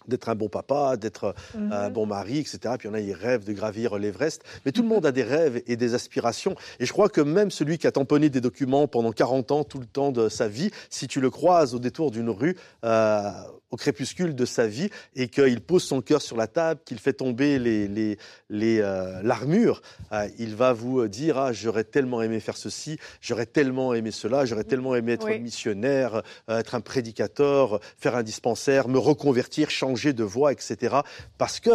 d'être 0.06 0.28
un 0.28 0.34
bon 0.34 0.48
papa, 0.48 0.96
d'être 0.96 1.34
un 1.54 1.88
mhm. 1.88 1.92
bon 1.92 2.06
mari, 2.06 2.38
etc. 2.38 2.58
Puis 2.78 2.88
il 2.88 2.90
y 2.90 2.90
en 2.90 2.94
a, 2.94 3.00
ils 3.00 3.12
rêvent 3.12 3.44
de 3.44 3.52
gravir 3.52 3.98
l'Everest. 3.98 4.42
Mais 4.64 4.72
tout 4.72 4.82
le 4.82 4.88
monde 4.94 5.06
a 5.06 5.12
des 5.12 5.22
rêves 5.22 5.62
et 5.66 5.76
des 5.76 5.94
aspirations. 5.94 6.54
Et 6.80 6.86
je 6.86 6.92
crois 6.92 7.08
que 7.08 7.20
même 7.20 7.50
celui 7.50 7.78
qui 7.78 7.86
a 7.86 7.92
tamponné 7.92 8.30
des 8.30 8.40
documents 8.40 8.86
pendant 8.86 9.12
40 9.12 9.52
ans, 9.52 9.64
tout 9.64 9.78
le 9.78 9.86
temps 9.86 10.12
de 10.12 10.28
sa 10.28 10.48
vie, 10.48 10.70
si 10.90 11.08
tu 11.08 11.20
le 11.20 11.30
croises 11.30 11.74
au 11.74 11.78
détour 11.78 12.10
d'une 12.10 12.30
rue, 12.30 12.56
euh, 12.84 13.30
au 13.70 13.76
crépuscule 13.76 14.34
de 14.34 14.44
sa 14.44 14.66
vie 14.66 14.88
et 15.14 15.28
qu'il 15.28 15.60
pose 15.60 15.82
son 15.82 16.00
cœur 16.00 16.22
sur 16.22 16.36
la 16.36 16.46
table, 16.46 16.80
qu'il 16.84 16.98
fait 16.98 17.12
tomber 17.12 17.58
euh, 17.60 19.22
l'armure, 19.22 19.82
euh, 20.12 20.28
il 20.38 20.54
va 20.54 20.72
vous 20.72 21.06
dire 21.08 21.38
ah 21.38 21.52
j'aurais 21.52 21.84
tellement 21.84 22.22
aimé 22.22 22.40
faire 22.40 22.56
ceci, 22.56 22.98
j'aurais 23.20 23.46
tellement 23.46 23.94
aimé 23.94 24.10
cela, 24.10 24.44
j'aurais 24.46 24.64
tellement 24.64 24.94
aimé 24.94 25.12
être 25.12 25.28
missionnaire, 25.38 26.22
euh, 26.48 26.58
être 26.58 26.74
un 26.74 26.80
prédicateur, 26.80 27.80
faire 27.98 28.16
un 28.16 28.22
dispensaire, 28.22 28.88
me 28.88 28.98
reconvertir, 28.98 29.70
changer 29.70 29.87
de 29.94 30.24
voie, 30.24 30.52
etc. 30.52 30.96
Parce 31.38 31.60
que 31.60 31.70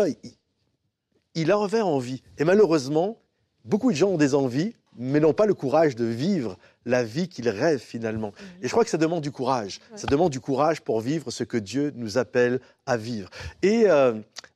il 1.36 1.52
avait 1.52 1.82
envie. 1.82 2.22
Et 2.38 2.44
malheureusement, 2.44 3.18
beaucoup 3.66 3.92
de 3.92 3.98
gens 3.98 4.10
ont 4.10 4.18
des 4.18 4.36
envies, 4.36 4.74
mais 4.96 5.20
n'ont 5.20 5.34
pas 5.34 5.46
le 5.46 5.54
courage 5.54 5.96
de 5.96 6.06
vivre 6.06 6.58
la 6.86 7.04
vie 7.04 7.28
qu'ils 7.28 7.50
rêvent 7.50 7.82
finalement. 7.82 8.28
Mhm. 8.28 8.64
Et 8.64 8.68
je 8.68 8.72
crois 8.72 8.84
que 8.84 8.90
ça 8.90 8.98
demande 8.98 9.22
du 9.22 9.32
courage. 9.32 9.80
Ça 9.96 10.08
demande 10.08 10.32
du 10.32 10.40
courage 10.40 10.82
pour 10.82 11.02
vivre 11.02 11.32
ce 11.32 11.44
que 11.44 11.58
Dieu 11.58 11.92
nous 11.96 12.18
appelle 12.18 12.60
à 12.86 12.98
vivre. 12.98 13.30
Et 13.62 13.86
euh, 13.88 14.14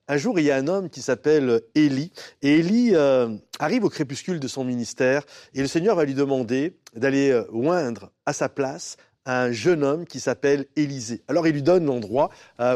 un 0.08 0.18
jour, 0.18 0.40
il 0.40 0.46
y 0.46 0.52
a 0.52 0.56
un 0.56 0.68
homme 0.68 0.90
qui 0.90 1.02
s'appelle 1.02 1.62
Élie. 1.76 2.12
Et 2.42 2.60
Élie 2.60 2.92
euh, 2.94 3.36
arrive 3.60 3.84
au 3.84 3.90
crépuscule 3.90 4.40
de 4.40 4.48
son 4.48 4.64
ministère 4.64 5.24
et 5.54 5.62
le 5.62 5.68
Seigneur 5.68 5.96
va 5.96 6.06
lui 6.06 6.14
demander 6.14 6.78
d'aller 6.96 7.32
euh, 7.32 7.46
oindre 7.52 8.12
à 8.26 8.34
sa 8.34 8.50
place 8.50 8.98
un 9.28 9.52
jeune 9.52 9.84
homme 9.84 10.06
qui 10.06 10.20
s'appelle 10.20 10.66
Élisée. 10.76 11.22
Alors 11.28 11.46
il 11.48 11.54
lui 11.54 11.62
donne 11.62 11.86
l'endroit 11.86 12.30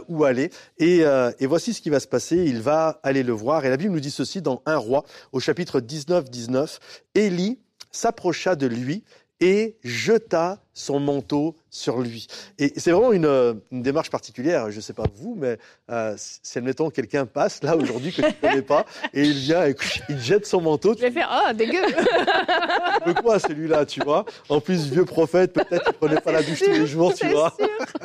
où 0.08 0.24
aller 0.24 0.52
et, 0.78 1.00
et, 1.00 1.46
voici 1.46 1.74
ce 1.74 1.82
qui 1.82 1.90
va 1.90 2.00
se 2.00 2.08
passer. 2.08 2.38
Il 2.38 2.62
va 2.62 3.00
aller 3.04 3.24
le 3.24 3.34
voir 3.34 3.66
et 3.66 3.70
la 3.70 3.78
Bible 3.78 3.94
nous 3.94 4.00
dit 4.00 4.12
ceci 4.12 4.42
dans 4.42 4.62
1 4.66 4.78
roi 4.78 5.04
au 5.32 5.40
chapitre 5.40 5.80
19-19. 5.80 6.80
Élie 7.16 7.60
s'approcha 7.92 8.56
de 8.56 8.68
lui 8.68 9.04
et 9.40 9.78
jeta 9.84 10.64
son 10.74 11.00
manteau 11.00 11.56
sur 11.70 12.02
lui. 12.02 12.28
Et 12.60 12.74
c'est 12.78 12.92
vraiment 12.92 13.12
une, 13.12 13.26
euh, 13.26 13.54
démarche 13.72 14.10
particulière. 14.10 14.72
Je 14.72 14.78
ne 14.78 14.82
sais 14.82 14.94
pas 14.94 15.06
vous, 15.16 15.36
mais 15.38 15.58
euh, 15.90 16.16
si, 16.18 16.58
admettons, 16.58 16.90
quelqu'un 16.90 17.26
passe 17.26 17.64
là 17.64 17.76
aujourd'hui 17.76 18.12
que 18.12 18.22
tu 18.22 18.28
ne 18.28 18.32
connais 18.50 18.62
pas, 18.62 18.86
et 19.14 19.24
il 19.24 19.38
vient 19.38 19.66
et 19.66 19.76
il 20.10 20.20
jette 20.20 20.46
son 20.46 20.62
manteau. 20.62 20.94
Je 20.96 21.02
vais 21.02 21.12
faire 21.12 21.30
Oh, 21.32 21.54
dégueu 21.54 21.82
De 23.06 23.14
quoi 23.22 23.40
celui-là, 23.40 23.86
tu 23.86 24.02
vois? 24.02 24.26
En 24.50 24.60
plus, 24.60 24.90
vieux 24.90 25.06
prophète, 25.06 25.54
peut-être 25.54 25.84
qu'il 25.84 25.94
ne 25.94 25.98
prenait 25.98 26.22
pas 26.22 26.32
la 26.32 26.44
douche 26.44 26.60
tous 26.60 26.72
les 26.72 26.88
jours, 26.88 27.14
tu 27.14 27.28
vois. 27.28 27.56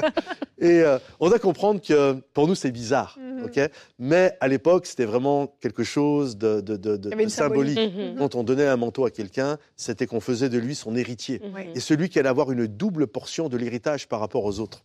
et 0.59 0.81
euh, 0.81 0.99
on 1.21 1.29
doit 1.29 1.39
comprendre 1.39 1.81
que 1.81 2.15
pour 2.35 2.47
nous, 2.47 2.55
c'est 2.55 2.71
bizarre, 2.71 3.19
mhm. 3.21 3.45
ok? 3.45 3.71
Mais 3.99 4.37
à 4.41 4.49
l'époque, 4.49 4.87
c'était 4.87 5.05
vraiment 5.05 5.55
quelque 5.61 5.85
chose 5.85 6.37
de, 6.37 6.61
de, 6.61 7.29
symbolique. 7.29 7.79
Mhm. 7.79 8.17
Quand 8.19 8.35
on 8.35 8.43
donnait 8.43 8.67
un 8.67 8.77
manteau 8.77 9.05
à 9.05 9.11
quelqu'un, 9.11 9.59
c'était 9.77 10.07
qu'on 10.07 10.21
faisait 10.21 10.49
de 10.49 10.59
lui 10.59 10.75
son 10.75 10.97
héritier. 10.97 11.41
Et 11.75 11.81
celui 11.81 12.09
qui 12.09 12.19
allait 12.19 12.29
avoir 12.29 12.51
une 12.53 12.56
double 12.65 13.07
portion 13.07 13.49
de 13.49 13.57
l'héritage 13.57 14.09
par 14.09 14.21
rapport 14.21 14.45
aux 14.45 14.61
autres. 14.61 14.85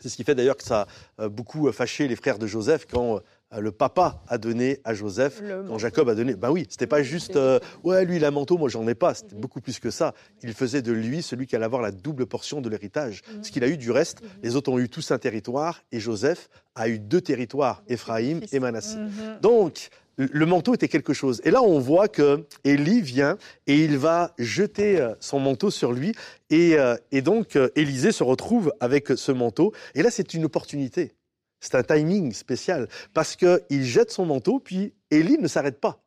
C'est 0.00 0.08
ce 0.08 0.16
qui 0.16 0.24
fait 0.24 0.34
d'ailleurs 0.34 0.56
que 0.56 0.64
ça 0.64 0.88
a 1.18 1.28
beaucoup 1.28 1.70
fâché 1.70 2.08
les 2.08 2.16
frères 2.16 2.38
de 2.38 2.46
Joseph 2.48 2.86
quand 2.90 3.20
euh, 3.54 3.60
le 3.60 3.70
papa 3.70 4.22
a 4.28 4.38
donné 4.38 4.80
à 4.84 4.94
Joseph, 4.94 5.42
quand 5.68 5.78
Jacob 5.78 6.08
a 6.08 6.14
donné. 6.14 6.34
Ben 6.34 6.50
oui, 6.50 6.66
c'était 6.68 6.86
pas 6.86 7.02
juste 7.02 7.36
euh, 7.36 7.60
ouais 7.84 8.04
lui 8.04 8.16
il 8.16 8.24
a 8.24 8.28
un 8.28 8.32
manteau, 8.32 8.58
moi 8.58 8.68
j'en 8.68 8.86
ai 8.88 8.94
pas. 8.94 9.14
C'était 9.14 9.34
mhm. 9.34 9.40
beaucoup 9.40 9.60
plus 9.60 9.78
que 9.78 9.90
ça. 9.90 10.14
Il 10.42 10.52
faisait 10.54 10.82
de 10.82 10.92
lui 10.92 11.22
celui 11.22 11.46
qui 11.46 11.54
allait 11.54 11.64
avoir 11.64 11.82
la 11.82 11.92
double 11.92 12.26
portion 12.26 12.60
de 12.60 12.68
l'héritage. 12.68 13.22
Mhm. 13.28 13.44
Ce 13.44 13.50
qu'il 13.50 13.64
a 13.64 13.68
eu 13.68 13.76
du 13.76 13.90
reste, 13.90 14.22
mhm. 14.22 14.28
les 14.42 14.56
autres 14.56 14.72
ont 14.72 14.78
eu 14.78 14.88
tous 14.88 15.10
un 15.10 15.18
territoire 15.18 15.82
et 15.92 16.00
Joseph 16.00 16.48
a 16.74 16.88
eu 16.88 16.98
deux 16.98 17.20
territoires, 17.20 17.82
Éphraïm 17.86 18.40
et 18.50 18.58
Manassé. 18.58 18.96
Donc 19.42 19.90
le 20.30 20.46
manteau 20.46 20.74
était 20.74 20.88
quelque 20.88 21.12
chose. 21.12 21.40
Et 21.44 21.50
là, 21.50 21.62
on 21.62 21.78
voit 21.78 22.08
que 22.08 22.46
Élie 22.64 23.00
vient 23.00 23.36
et 23.66 23.84
il 23.84 23.98
va 23.98 24.34
jeter 24.38 25.00
euh, 25.00 25.14
son 25.20 25.40
manteau 25.40 25.70
sur 25.70 25.92
lui. 25.92 26.14
Et, 26.50 26.78
euh, 26.78 26.96
donc, 27.22 27.56
euh, 27.56 27.70
Élisée 27.76 28.12
se 28.12 28.22
retrouve 28.22 28.72
avec 28.80 29.08
ce 29.16 29.32
manteau. 29.32 29.72
Et 29.94 30.02
là, 30.02 30.10
c'est 30.10 30.34
une 30.34 30.44
opportunité. 30.44 31.12
C'est 31.60 31.74
un 31.74 31.82
timing 31.82 32.32
spécial. 32.32 32.88
Parce 33.14 33.36
qu'il 33.36 33.84
jette 33.84 34.10
son 34.10 34.26
manteau, 34.26 34.58
puis 34.58 34.94
Élie 35.10 35.38
ne 35.38 35.48
s'arrête 35.48 35.80
pas. 35.80 36.02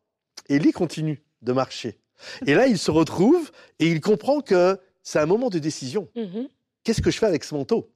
Élie 0.48 0.72
continue 0.72 1.22
de 1.42 1.52
marcher. 1.52 1.98
Et 2.46 2.54
là, 2.54 2.66
il 2.66 2.78
se 2.78 2.90
retrouve 2.90 3.50
et 3.78 3.90
il 3.90 4.00
comprend 4.00 4.40
que 4.40 4.78
c'est 5.02 5.18
un 5.18 5.26
moment 5.26 5.50
de 5.50 5.58
décision. 5.58 6.08
Mm-hmm. 6.16 6.48
Qu'est-ce 6.84 7.02
que 7.02 7.10
je 7.10 7.18
fais 7.18 7.26
avec 7.26 7.44
ce 7.44 7.54
manteau? 7.54 7.90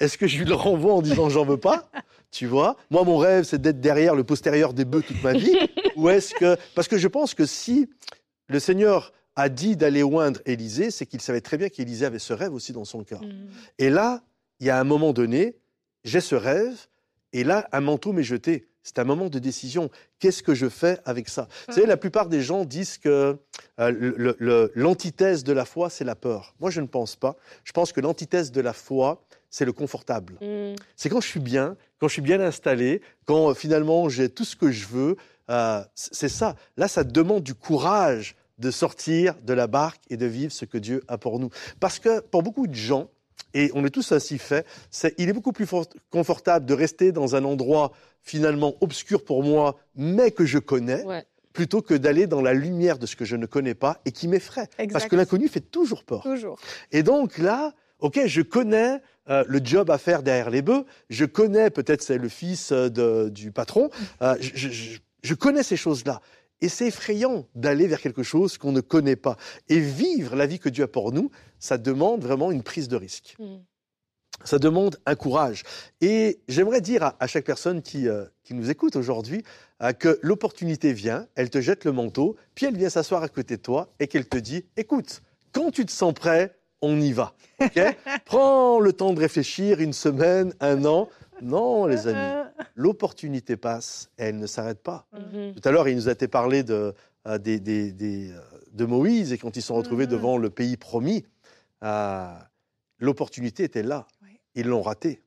Est-ce 0.00 0.18
que 0.18 0.26
je 0.26 0.38
lui 0.38 0.44
le 0.44 0.54
renvoie 0.54 0.94
en 0.94 1.02
disant 1.02 1.28
j'en 1.28 1.44
veux 1.44 1.56
pas? 1.56 1.90
Tu 2.30 2.46
vois? 2.46 2.76
Moi, 2.90 3.04
mon 3.04 3.16
rêve, 3.16 3.44
c'est 3.44 3.60
d'être 3.60 3.80
derrière 3.80 4.14
le 4.14 4.24
postérieur 4.24 4.74
des 4.74 4.84
bœufs 4.84 5.02
toute 5.02 5.22
ma 5.22 5.32
vie. 5.32 5.56
Ou 5.96 6.08
est-ce 6.10 6.34
que. 6.34 6.56
Parce 6.74 6.88
que 6.88 6.98
je 6.98 7.08
pense 7.08 7.34
que 7.34 7.46
si 7.46 7.88
le 8.48 8.58
Seigneur 8.58 9.12
a 9.36 9.48
dit 9.48 9.76
d'aller 9.76 10.02
oindre 10.02 10.40
Élisée, 10.44 10.90
c'est 10.90 11.06
qu'il 11.06 11.20
savait 11.20 11.40
très 11.40 11.56
bien 11.56 11.68
qu'Élisée 11.68 12.06
avait 12.06 12.18
ce 12.18 12.32
rêve 12.32 12.52
aussi 12.52 12.72
dans 12.72 12.84
son 12.84 13.04
cœur. 13.04 13.22
Mm. 13.22 13.48
Et 13.78 13.90
là, 13.90 14.22
il 14.60 14.66
y 14.66 14.70
a 14.70 14.78
un 14.78 14.84
moment 14.84 15.12
donné, 15.12 15.56
j'ai 16.04 16.20
ce 16.20 16.34
rêve, 16.34 16.86
et 17.32 17.44
là, 17.44 17.68
un 17.72 17.80
manteau 17.80 18.12
m'est 18.12 18.22
jeté. 18.22 18.68
C'est 18.82 18.98
un 19.00 19.04
moment 19.04 19.28
de 19.28 19.38
décision. 19.38 19.90
Qu'est-ce 20.20 20.42
que 20.42 20.54
je 20.54 20.68
fais 20.68 21.00
avec 21.04 21.28
ça? 21.28 21.48
Vous 21.66 21.74
savez, 21.74 21.86
la 21.86 21.96
plupart 21.96 22.28
des 22.28 22.40
gens 22.40 22.64
disent 22.64 22.98
que 22.98 23.36
euh, 23.80 24.68
l'antithèse 24.76 25.42
de 25.42 25.52
la 25.52 25.64
foi, 25.64 25.90
c'est 25.90 26.04
la 26.04 26.14
peur. 26.14 26.54
Moi, 26.60 26.70
je 26.70 26.80
ne 26.80 26.86
pense 26.86 27.16
pas. 27.16 27.36
Je 27.64 27.72
pense 27.72 27.92
que 27.92 28.00
l'antithèse 28.00 28.52
de 28.52 28.60
la 28.60 28.72
foi, 28.72 29.25
c'est 29.50 29.64
le 29.64 29.72
confortable. 29.72 30.34
Mm. 30.40 30.76
C'est 30.96 31.08
quand 31.08 31.20
je 31.20 31.28
suis 31.28 31.40
bien, 31.40 31.76
quand 31.98 32.08
je 32.08 32.14
suis 32.14 32.22
bien 32.22 32.40
installé, 32.40 33.02
quand 33.24 33.50
euh, 33.50 33.54
finalement 33.54 34.08
j'ai 34.08 34.28
tout 34.28 34.44
ce 34.44 34.56
que 34.56 34.70
je 34.70 34.86
veux. 34.86 35.16
Euh, 35.48 35.82
c'est 35.94 36.28
ça. 36.28 36.56
Là, 36.76 36.88
ça 36.88 37.04
demande 37.04 37.44
du 37.44 37.54
courage 37.54 38.34
de 38.58 38.70
sortir 38.70 39.34
de 39.42 39.52
la 39.52 39.66
barque 39.66 40.02
et 40.10 40.16
de 40.16 40.26
vivre 40.26 40.52
ce 40.52 40.64
que 40.64 40.78
Dieu 40.78 41.02
a 41.08 41.18
pour 41.18 41.38
nous. 41.38 41.50
Parce 41.78 41.98
que 41.98 42.20
pour 42.20 42.42
beaucoup 42.42 42.66
de 42.66 42.74
gens, 42.74 43.08
et 43.54 43.70
on 43.74 43.84
est 43.84 43.90
tous 43.90 44.12
ainsi 44.12 44.38
faits, 44.38 44.66
il 45.18 45.28
est 45.28 45.32
beaucoup 45.32 45.52
plus 45.52 45.66
confortable 46.10 46.66
de 46.66 46.74
rester 46.74 47.12
dans 47.12 47.36
un 47.36 47.44
endroit 47.44 47.92
finalement 48.22 48.74
obscur 48.80 49.24
pour 49.24 49.42
moi, 49.42 49.78
mais 49.94 50.30
que 50.30 50.44
je 50.44 50.58
connais. 50.58 51.04
plutôt 51.52 51.80
que 51.80 51.94
d'aller 51.94 52.26
dans 52.26 52.42
la 52.42 52.52
lumière 52.52 52.98
de 52.98 53.06
ce 53.06 53.16
que 53.16 53.24
je 53.24 53.34
ne 53.34 53.46
connais 53.46 53.74
pas 53.74 54.02
et 54.04 54.12
qui 54.12 54.28
m'effraie. 54.28 54.68
Parce 54.92 55.06
que 55.06 55.16
l'inconnu 55.16 55.48
fait 55.48 55.62
toujours 55.62 56.04
peur. 56.04 56.22
Toujours. 56.22 56.58
Et 56.92 57.02
donc 57.02 57.38
là, 57.38 57.72
ok, 58.00 58.26
je 58.26 58.42
connais 58.42 59.00
euh, 59.28 59.44
le 59.48 59.60
job 59.62 59.90
à 59.90 59.98
faire 59.98 60.22
derrière 60.22 60.50
les 60.50 60.62
bœufs, 60.62 60.84
je 61.10 61.24
connais, 61.24 61.70
peut-être 61.70 62.02
c'est 62.02 62.18
le 62.18 62.28
fils 62.28 62.70
euh, 62.72 63.28
du 63.28 63.50
patron, 63.50 63.90
euh, 64.22 64.36
je, 64.40 65.34
connais 65.34 65.62
ces 65.62 65.76
choses-là. 65.76 66.20
Et 66.60 66.68
c'est 66.68 66.86
effrayant 66.86 67.46
d'aller 67.54 67.86
vers 67.86 68.00
quelque 68.00 68.22
chose 68.22 68.56
qu'on 68.56 68.72
ne 68.72 68.80
connaît 68.80 69.16
pas. 69.16 69.36
Et 69.68 69.78
vivre 69.78 70.36
la 70.36 70.46
vie 70.46 70.58
que 70.58 70.68
Dieu 70.68 70.84
a 70.84 70.88
pour 70.88 71.12
nous, 71.12 71.30
ça 71.58 71.76
demande 71.76 72.22
vraiment 72.22 72.50
une 72.50 72.62
prise 72.62 72.88
de 72.88 72.96
risque. 72.96 73.36
Mm. 73.38 73.56
Ça 74.44 74.58
demande 74.58 74.96
un 75.06 75.16
courage. 75.16 75.64
Et 76.00 76.40
j'aimerais 76.48 76.80
dire 76.80 77.14
à, 77.18 77.26
chaque 77.26 77.44
personne 77.44 77.82
qui, 77.82 78.06
qui 78.44 78.54
nous 78.54 78.70
écoute 78.70 78.94
aujourd'hui 78.94 79.42
que 79.98 80.18
l'opportunité 80.22 80.92
vient, 80.92 81.26
elle 81.34 81.48
te 81.48 81.60
jette 81.60 81.84
le 81.84 81.92
manteau, 81.92 82.36
puis 82.54 82.66
elle 82.66 82.76
vient 82.76 82.90
s'asseoir 82.90 83.22
à 83.22 83.28
côté 83.28 83.56
de 83.56 83.62
toi 83.62 83.92
et 83.98 84.06
qu'elle 84.06 84.28
te 84.28 84.36
dit, 84.36 84.66
écoute, 84.76 85.22
quand 85.52 85.70
tu 85.70 85.86
te 85.86 85.92
sens 85.92 86.12
prêt, 86.12 86.54
on 86.82 87.00
y 87.00 87.12
va. 87.12 87.34
Prends 88.24 88.80
le 88.80 88.92
temps 88.92 89.12
de 89.12 89.20
réfléchir, 89.20 89.80
une 89.80 89.92
semaine, 89.92 90.52
un 90.60 90.84
an. 90.84 91.08
Non, 91.42 91.86
les 91.86 92.06
amis, 92.06 92.48
l'opportunité 92.74 93.56
passe 93.56 94.10
et 94.18 94.24
elle 94.24 94.38
ne 94.38 94.46
s'arrête 94.46 94.82
pas. 94.82 95.06
Mhm. 95.12 95.54
Tout 95.54 95.68
à 95.68 95.72
l'heure, 95.72 95.88
il 95.88 95.96
nous 95.96 96.08
a 96.08 96.12
été 96.12 96.28
parlé 96.28 96.62
de, 96.62 96.94
euh, 97.26 97.38
euh, 97.46 98.40
de 98.72 98.84
Moïse 98.84 99.32
et 99.32 99.38
quand 99.38 99.56
ils 99.56 99.62
sont 99.62 99.74
retrouvés 99.74 100.04
mhm. 100.04 100.12
devant 100.12 100.38
le 100.38 100.50
pays 100.50 100.76
promis, 100.76 101.24
euh, 101.82 102.32
l'opportunité 102.98 103.64
était 103.64 103.82
là. 103.82 104.06
Ils 104.54 104.66
l'ont 104.66 104.82
raté. 104.82 105.22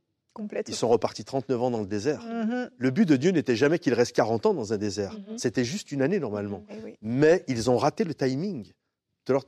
Ils 0.68 0.76
sont 0.76 0.88
repartis 0.88 1.26
39 1.26 1.62
ans 1.62 1.72
dans 1.72 1.82
le 1.82 1.86
désert. 1.86 2.24
Mhm. 2.24 2.70
Le 2.76 2.90
but 2.92 3.06
de 3.06 3.16
Dieu 3.16 3.32
n'était 3.32 3.56
jamais 3.56 3.78
qu'il 3.78 3.94
reste 3.94 4.16
40 4.16 4.46
ans 4.48 4.54
dans 4.54 4.74
un 4.74 4.78
désert. 4.78 5.16
C'était 5.38 5.66
juste 5.66 5.92
une 5.92 6.02
année 6.02 6.20
normalement. 6.20 6.64
Eh 6.70 6.98
Mais 7.02 7.44
ils 7.48 7.70
ont 7.70 7.78
raté 7.78 8.04
le 8.04 8.16
timing 8.16 8.72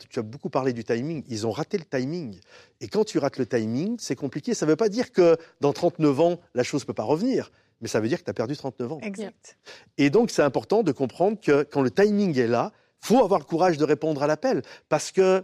tu 0.09 0.19
as 0.19 0.23
beaucoup 0.23 0.49
parlé 0.49 0.73
du 0.73 0.83
timing. 0.83 1.23
Ils 1.27 1.47
ont 1.47 1.51
raté 1.51 1.77
le 1.77 1.85
timing. 1.85 2.39
Et 2.79 2.87
quand 2.87 3.03
tu 3.03 3.17
rates 3.17 3.37
le 3.37 3.45
timing, 3.45 3.97
c'est 3.99 4.15
compliqué. 4.15 4.53
Ça 4.53 4.65
ne 4.65 4.71
veut 4.71 4.75
pas 4.75 4.89
dire 4.89 5.11
que 5.11 5.37
dans 5.59 5.73
39 5.73 6.19
ans, 6.19 6.39
la 6.53 6.63
chose 6.63 6.81
ne 6.81 6.87
peut 6.87 6.93
pas 6.93 7.03
revenir. 7.03 7.51
Mais 7.81 7.87
ça 7.87 7.99
veut 7.99 8.07
dire 8.07 8.19
que 8.19 8.25
tu 8.25 8.29
as 8.29 8.33
perdu 8.33 8.55
39 8.55 8.91
ans. 8.91 8.99
Exact. 9.01 9.57
Et 9.97 10.09
donc, 10.09 10.29
c'est 10.29 10.43
important 10.43 10.83
de 10.83 10.91
comprendre 10.91 11.39
que 11.39 11.63
quand 11.63 11.81
le 11.81 11.91
timing 11.91 12.37
est 12.37 12.47
là, 12.47 12.71
faut 12.99 13.23
avoir 13.23 13.39
le 13.39 13.45
courage 13.45 13.77
de 13.77 13.83
répondre 13.83 14.21
à 14.21 14.27
l'appel 14.27 14.61
parce 14.87 15.11
que 15.11 15.43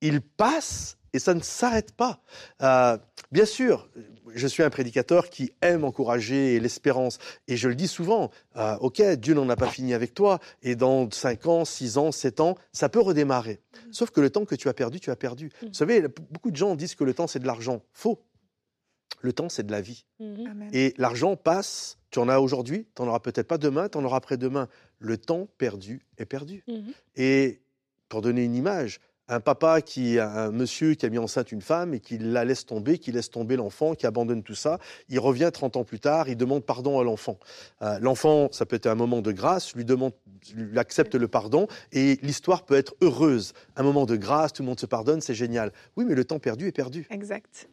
il 0.00 0.20
passe 0.20 0.98
et 1.14 1.18
ça 1.20 1.32
ne 1.32 1.40
s'arrête 1.40 1.92
pas. 1.92 2.20
Euh, 2.60 2.98
bien 3.32 3.46
sûr, 3.46 3.88
je 4.34 4.46
suis 4.46 4.62
un 4.62 4.68
prédicateur 4.68 5.30
qui 5.30 5.52
aime 5.62 5.84
encourager 5.84 6.58
l'espérance. 6.58 7.18
Et 7.46 7.56
je 7.56 7.68
le 7.68 7.76
dis 7.76 7.88
souvent, 7.88 8.30
euh, 8.56 8.76
ok, 8.80 9.00
Dieu 9.12 9.32
n'en 9.32 9.48
a 9.48 9.56
pas 9.56 9.68
fini 9.68 9.94
avec 9.94 10.12
toi, 10.12 10.40
et 10.62 10.74
dans 10.74 11.08
5 11.08 11.46
ans, 11.46 11.64
6 11.64 11.98
ans, 11.98 12.12
7 12.12 12.40
ans, 12.40 12.56
ça 12.72 12.88
peut 12.88 13.00
redémarrer. 13.00 13.60
Sauf 13.92 14.10
que 14.10 14.20
le 14.20 14.28
temps 14.28 14.44
que 14.44 14.56
tu 14.56 14.68
as 14.68 14.74
perdu, 14.74 14.98
tu 14.98 15.10
as 15.10 15.16
perdu. 15.16 15.50
Vous 15.62 15.72
savez, 15.72 16.02
beaucoup 16.02 16.50
de 16.50 16.56
gens 16.56 16.74
disent 16.74 16.96
que 16.96 17.04
le 17.04 17.14
temps, 17.14 17.28
c'est 17.28 17.38
de 17.38 17.46
l'argent. 17.46 17.82
Faux. 17.92 18.20
Le 19.20 19.32
temps, 19.32 19.48
c'est 19.48 19.64
de 19.64 19.72
la 19.72 19.80
vie. 19.80 20.04
Amen. 20.20 20.68
Et 20.72 20.94
l'argent 20.98 21.36
passe, 21.36 21.96
tu 22.10 22.18
en 22.18 22.28
as 22.28 22.40
aujourd'hui, 22.40 22.88
tu 22.94 23.02
n'en 23.02 23.08
auras 23.08 23.20
peut-être 23.20 23.46
pas 23.46 23.58
demain, 23.58 23.88
tu 23.88 23.96
en 23.98 24.04
auras 24.04 24.16
après-demain. 24.16 24.68
Le 24.98 25.16
temps 25.16 25.48
perdu 25.58 26.06
est 26.18 26.26
perdu. 26.26 26.64
Mhm. 26.66 26.92
Et 27.16 27.62
pour 28.08 28.20
donner 28.20 28.42
une 28.42 28.54
image, 28.54 29.00
un 29.28 29.40
papa 29.40 29.80
qui, 29.80 30.18
un 30.18 30.50
monsieur 30.50 30.94
qui 30.94 31.06
a 31.06 31.08
mis 31.08 31.18
enceinte 31.18 31.52
une 31.52 31.62
femme 31.62 31.94
et 31.94 32.00
qui 32.00 32.18
la 32.18 32.44
laisse 32.44 32.66
tomber, 32.66 32.98
qui 32.98 33.12
laisse 33.12 33.30
tomber 33.30 33.56
l'enfant, 33.56 33.94
qui 33.94 34.06
abandonne 34.06 34.42
tout 34.42 34.54
ça, 34.54 34.78
il 35.08 35.18
revient 35.18 35.50
30 35.52 35.76
ans 35.76 35.84
plus 35.84 36.00
tard, 36.00 36.28
il 36.28 36.36
demande 36.36 36.64
pardon 36.64 37.00
à 37.00 37.04
l'enfant. 37.04 37.38
Euh, 37.82 37.98
l'enfant, 38.00 38.48
ça 38.52 38.66
peut 38.66 38.76
être 38.76 38.86
un 38.86 38.94
moment 38.94 39.22
de 39.22 39.32
grâce, 39.32 39.74
lui 39.74 39.84
demande, 39.84 40.12
lui 40.54 40.78
accepte 40.78 41.14
le 41.14 41.28
pardon 41.28 41.66
et 41.92 42.18
l'histoire 42.22 42.64
peut 42.64 42.76
être 42.76 42.94
heureuse. 43.00 43.52
Un 43.76 43.82
moment 43.82 44.06
de 44.06 44.16
grâce, 44.16 44.52
tout 44.52 44.62
le 44.62 44.68
monde 44.68 44.80
se 44.80 44.86
pardonne, 44.86 45.20
c'est 45.20 45.34
génial. 45.34 45.72
Oui, 45.96 46.04
mais 46.04 46.14
le 46.14 46.24
temps 46.24 46.38
perdu 46.38 46.66
est 46.66 46.72
perdu. 46.72 47.06
Exact. 47.10 47.68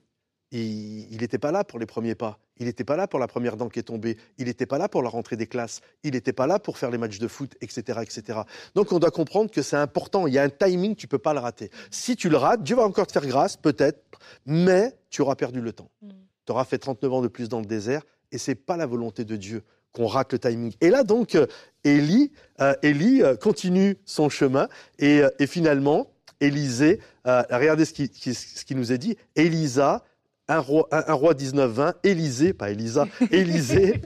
Il 0.51 1.17
n'était 1.21 1.37
pas 1.37 1.51
là 1.51 1.63
pour 1.63 1.79
les 1.79 1.85
premiers 1.85 2.15
pas. 2.15 2.37
Il 2.57 2.65
n'était 2.65 2.83
pas 2.83 2.97
là 2.97 3.07
pour 3.07 3.19
la 3.19 3.27
première 3.27 3.55
dent 3.55 3.69
qui 3.69 3.79
est 3.79 3.83
tombée. 3.83 4.17
Il 4.37 4.45
n'était 4.45 4.65
pas 4.65 4.77
là 4.77 4.89
pour 4.89 5.01
la 5.01 5.09
rentrée 5.09 5.37
des 5.37 5.47
classes. 5.47 5.79
Il 6.03 6.11
n'était 6.11 6.33
pas 6.33 6.45
là 6.45 6.59
pour 6.59 6.77
faire 6.77 6.91
les 6.91 6.97
matchs 6.97 7.19
de 7.19 7.27
foot, 7.27 7.55
etc., 7.61 7.99
etc. 8.01 8.39
Donc 8.75 8.91
on 8.91 8.99
doit 8.99 9.11
comprendre 9.11 9.49
que 9.49 9.61
c'est 9.61 9.77
important. 9.77 10.27
Il 10.27 10.33
y 10.33 10.37
a 10.37 10.43
un 10.43 10.49
timing, 10.49 10.95
tu 10.95 11.07
peux 11.07 11.17
pas 11.19 11.33
le 11.33 11.39
rater. 11.39 11.71
Si 11.89 12.15
tu 12.17 12.27
le 12.29 12.35
rates, 12.37 12.63
Dieu 12.63 12.75
va 12.75 12.83
encore 12.83 13.07
te 13.07 13.13
faire 13.13 13.25
grâce, 13.25 13.55
peut-être, 13.55 14.03
mais 14.45 14.93
tu 15.09 15.21
auras 15.21 15.35
perdu 15.35 15.61
le 15.61 15.71
temps. 15.71 15.89
Mm. 16.01 16.09
Tu 16.45 16.51
auras 16.51 16.65
fait 16.65 16.77
39 16.79 17.13
ans 17.13 17.21
de 17.21 17.27
plus 17.29 17.47
dans 17.47 17.59
le 17.61 17.65
désert, 17.65 18.01
et 18.33 18.37
c'est 18.37 18.55
pas 18.55 18.75
la 18.75 18.85
volonté 18.85 19.23
de 19.23 19.37
Dieu 19.37 19.63
qu'on 19.93 20.07
rate 20.07 20.33
le 20.33 20.39
timing. 20.39 20.73
Et 20.81 20.89
là 20.89 21.03
donc, 21.03 21.35
euh, 21.35 21.47
Élie, 21.83 22.31
euh, 22.59 22.73
Élie 22.83 23.23
euh, 23.23 23.35
continue 23.35 23.97
son 24.05 24.27
chemin, 24.29 24.67
et, 24.99 25.21
euh, 25.21 25.29
et 25.39 25.47
finalement, 25.47 26.11
Élisée, 26.41 26.99
regardez 27.23 27.85
ce 27.85 27.93
qui, 27.93 28.09
qui- 28.09 28.33
ce 28.33 28.65
qui 28.65 28.73
nous 28.73 28.91
est 28.91 28.97
dit, 28.97 29.15
Élisa, 29.35 30.03
un 30.51 30.59
roi, 30.59 30.87
un, 30.91 31.03
un 31.07 31.13
roi 31.13 31.33
19-20, 31.33 31.95
Élisée, 32.03 32.53
pas 32.53 32.71
Élisa, 32.71 33.07
Élisée, 33.31 34.01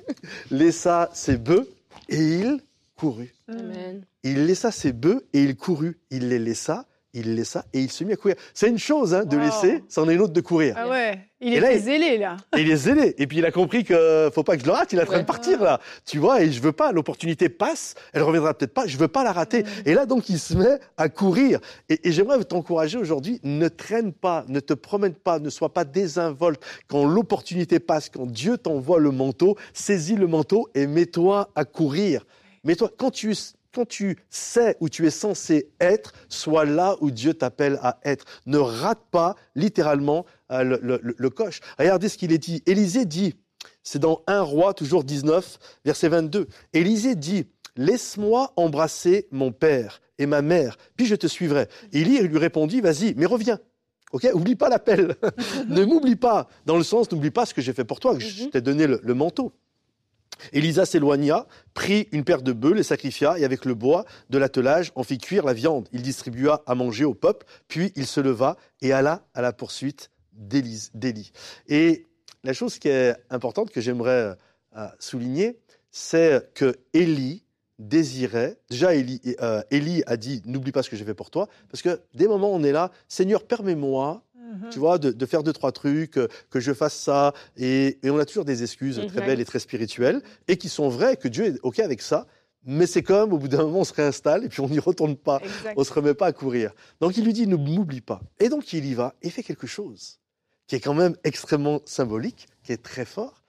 laissa 0.51 1.09
ses 1.13 1.37
bœufs 1.37 1.67
et 2.09 2.17
il 2.17 2.61
courut. 2.95 3.33
Amen. 3.47 4.05
Il 4.23 4.45
laissa 4.45 4.71
ses 4.71 4.93
bœufs 4.93 5.25
et 5.33 5.43
il 5.43 5.55
courut. 5.55 5.99
Il 6.11 6.29
les 6.29 6.39
laissa, 6.39 6.85
il 7.15 7.33
laissa 7.35 7.65
et 7.73 7.79
il 7.79 7.89
se 7.91 8.03
mit 8.03 8.13
à 8.13 8.15
courir. 8.15 8.35
C'est 8.53 8.69
une 8.69 8.77
chose 8.77 9.13
hein, 9.15 9.25
de 9.25 9.35
Wow. 9.35 9.43
laisser, 9.43 9.83
c'en 9.89 10.07
est 10.07 10.13
une 10.15 10.21
autre 10.21 10.33
de 10.33 10.41
courir. 10.41 10.75
Ah 10.77 10.87
ouais, 10.87 11.19
il 11.41 11.53
est 11.55 11.59
là, 11.59 11.77
zélé 11.77 12.17
là. 12.17 12.37
Il 12.57 12.69
est 12.69 12.75
zélé. 12.75 13.15
Et 13.17 13.25
puis 13.25 13.37
il 13.37 13.45
a 13.45 13.51
compris 13.51 13.83
que 13.83 14.29
faut 14.33 14.43
pas 14.43 14.55
que 14.55 14.61
je 14.61 14.65
le 14.67 14.71
rate. 14.73 14.93
Il 14.93 14.99
est 14.99 15.01
en 15.01 15.05
train 15.05 15.15
Ouais. 15.15 15.21
de 15.21 15.25
partir 15.27 15.61
là. 15.63 15.79
Tu 16.05 16.19
vois, 16.19 16.41
et 16.41 16.51
je 16.51 16.61
veux 16.61 16.71
pas. 16.71 16.91
L'opportunité 16.91 17.49
passe. 17.49 17.95
Elle 18.13 18.21
reviendra 18.23 18.53
peut-être 18.53 18.73
pas. 18.73 18.85
Je 18.85 18.97
veux 18.97 19.07
pas 19.07 19.23
la 19.23 19.31
rater. 19.31 19.63
Et 19.85 19.93
là 19.93 20.05
donc 20.05 20.29
il 20.29 20.39
se 20.39 20.53
met 20.53 20.79
à 20.97 21.09
courir. 21.09 21.59
Et, 21.89 22.07
et 22.07 22.11
j'aimerais 22.11 22.43
t'encourager 22.43 22.97
aujourd'hui. 22.97 23.39
Ne 23.43 23.67
traîne 23.69 24.11
pas, 24.13 24.45
ne 24.47 24.59
te 24.59 24.73
promène 24.73 25.13
pas, 25.15 25.39
ne 25.39 25.49
sois 25.49 25.73
pas 25.73 25.83
désinvolte. 25.85 26.61
Quand 26.87 27.05
l'opportunité 27.05 27.79
passe, 27.79 28.09
quand 28.09 28.25
Dieu 28.25 28.57
t'envoie 28.57 28.99
le 28.99 29.11
manteau, 29.11 29.55
saisis 29.73 30.15
le 30.15 30.27
manteau 30.27 30.67
et 30.75 30.85
mets-toi 30.87 31.49
à 31.55 31.65
courir. 31.65 32.25
Mets-toi 32.63 32.89
quand 32.97 33.11
tu 33.11 33.33
quand 33.75 33.85
tu 33.87 34.17
sais 34.29 34.77
où 34.79 34.87
tu 34.89 35.05
es 35.05 35.09
censé 35.11 35.69
être, 35.81 36.13
sois 36.29 36.63
là 36.65 36.95
où 37.01 37.11
Dieu 37.11 37.33
t'appelle 37.33 37.77
à 37.81 37.99
être. 38.05 38.23
Ne 38.45 38.57
rate 38.57 39.03
pas 39.11 39.35
littéralement 39.55 40.25
euh, 40.51 40.63
le, 40.63 40.79
le- 40.81 40.99
le- 41.03 41.15
le 41.17 41.29
coche. 41.29 41.59
Regardez 41.77 42.07
ce 42.09 42.17
qu'il 42.17 42.31
est 42.31 42.37
dit. 42.37 42.63
Élisée 42.65 43.05
dit, 43.05 43.35
c'est 43.83 43.99
dans 43.99 44.21
1 44.27 44.41
roi, 44.41 44.73
toujours 44.73 45.03
19, 45.03 45.59
verset 45.83 46.07
22. 46.07 46.47
Élisée 46.73 47.15
dit, 47.15 47.47
laisse-moi 47.75 48.53
embrasser 48.55 49.27
mon 49.31 49.51
père 49.51 49.99
et 50.17 50.25
ma 50.25 50.41
mère, 50.41 50.77
puis 50.95 51.05
je 51.07 51.15
te 51.15 51.27
suivrai. 51.27 51.67
Élie 51.91 52.19
lui 52.19 52.37
répondit, 52.37 52.79
vas-y, 52.79 53.13
mais 53.17 53.25
reviens. 53.25 53.59
Ok, 54.13 54.25
oublie 54.33 54.55
pas 54.55 54.69
l'appel. 54.69 55.15
ne 55.67 55.83
m'oublie 55.83 56.15
pas. 56.15 56.47
Dans 56.65 56.77
le 56.77 56.83
sens, 56.83 57.11
n'oublie 57.11 57.31
pas 57.31 57.45
ce 57.45 57.53
que 57.53 57.61
j'ai 57.61 57.73
fait 57.73 57.83
pour 57.83 57.99
toi, 57.99 58.15
que 58.15 58.21
je 58.21 58.43
Mhm. 58.45 58.49
t'ai 58.51 58.61
donné 58.61 58.87
le, 58.87 59.01
le 59.03 59.13
manteau. 59.13 59.51
Élisa 60.53 60.85
s'éloigna, 60.85 61.47
prit 61.73 62.07
une 62.11 62.23
paire 62.23 62.41
de 62.41 62.53
bœufs, 62.53 62.73
les 62.73 62.83
sacrifia, 62.83 63.37
et 63.39 63.45
avec 63.45 63.65
le 63.65 63.73
bois 63.73 64.05
de 64.29 64.37
l'attelage 64.37 64.91
en 64.95 65.03
fit 65.03 65.17
cuire 65.17 65.45
la 65.45 65.53
viande. 65.53 65.87
Il 65.91 66.01
distribua 66.01 66.63
à 66.65 66.75
manger 66.75 67.05
au 67.05 67.13
peuple, 67.13 67.45
puis 67.67 67.91
il 67.95 68.05
se 68.05 68.19
leva 68.19 68.57
et 68.81 68.91
alla 68.91 69.25
à 69.33 69.41
la 69.41 69.53
poursuite 69.53 70.11
d'Élie. 70.33 71.31
Et 71.67 72.07
la 72.43 72.53
chose 72.53 72.77
qui 72.79 72.89
est 72.89 73.15
importante 73.29 73.71
que 73.71 73.81
j'aimerais 73.81 74.35
euh, 74.75 74.87
souligner, 74.99 75.57
c'est 75.91 76.53
que 76.53 76.75
Élie 76.93 77.43
désirait, 77.79 78.57
déjà 78.69 78.89
euh, 78.91 79.61
Élie 79.71 80.03
a 80.05 80.17
dit, 80.17 80.41
n'oublie 80.45 80.71
pas 80.71 80.83
ce 80.83 80.89
que 80.89 80.95
j'ai 80.95 81.05
fait 81.05 81.13
pour 81.13 81.29
toi, 81.29 81.47
parce 81.69 81.81
que 81.81 82.01
des 82.13 82.27
moments 82.27 82.51
on 82.53 82.63
est 82.63 82.71
là, 82.71 82.91
Seigneur, 83.07 83.43
permets-moi 83.43 84.23
Mhm. 84.55 84.69
tu 84.71 84.79
vois, 84.79 84.97
de, 84.97 85.11
de 85.11 85.25
faire 85.25 85.43
deux, 85.43 85.53
trois 85.53 85.71
trucs, 85.71 86.17
euh, 86.17 86.27
que 86.49 86.59
je 86.59 86.73
fasse 86.73 86.95
ça. 86.95 87.33
Et, 87.57 87.99
et 88.03 88.09
on 88.09 88.17
a 88.19 88.25
toujours 88.25 88.45
des 88.45 88.63
excuses 88.63 88.97
très 89.07 89.19
Mhm. 89.21 89.25
belles 89.27 89.39
et 89.41 89.45
très 89.45 89.59
spirituelles, 89.59 90.21
et 90.47 90.57
qui 90.57 90.69
sont 90.69 90.89
vraies, 90.89 91.17
que 91.17 91.27
Dieu 91.27 91.45
est 91.45 91.59
OK 91.63 91.79
avec 91.79 92.01
ça. 92.01 92.27
Mais 92.67 92.87
c'est 92.87 93.03
comme, 93.03 93.31
au 93.31 93.37
bout 93.37 93.47
d'un 93.47 93.63
moment, 93.63 93.81
on 93.81 93.83
se 93.83 93.93
réinstalle 93.93 94.43
et 94.43 94.49
puis 94.49 94.59
on 94.61 94.67
n'y 94.67 94.79
retourne 94.79 95.15
pas. 95.15 95.39
Exact. 95.43 95.75
On 95.77 95.83
se 95.83 95.93
remet 95.93 96.15
pas 96.15 96.25
à 96.27 96.31
courir. 96.33 96.71
Donc 96.99 97.15
il 97.15 97.23
lui 97.23 97.31
dit, 97.33 97.45
ne 97.45 97.55
m'oublie 97.55 98.01
pas. 98.01 98.21
Et 98.39 98.49
donc 98.49 98.73
il 98.73 98.85
y 98.85 98.93
va 98.95 99.13
et 99.21 99.29
fait 99.29 99.43
quelque 99.43 99.67
chose 99.67 100.19
qui 100.65 100.75
est 100.75 100.79
quand 100.79 100.95
même 100.95 101.15
extrêmement 101.23 101.81
symbolique, 101.85 102.47
qui 102.63 102.71
est 102.71 102.81
très 102.81 103.05
fort. 103.05 103.43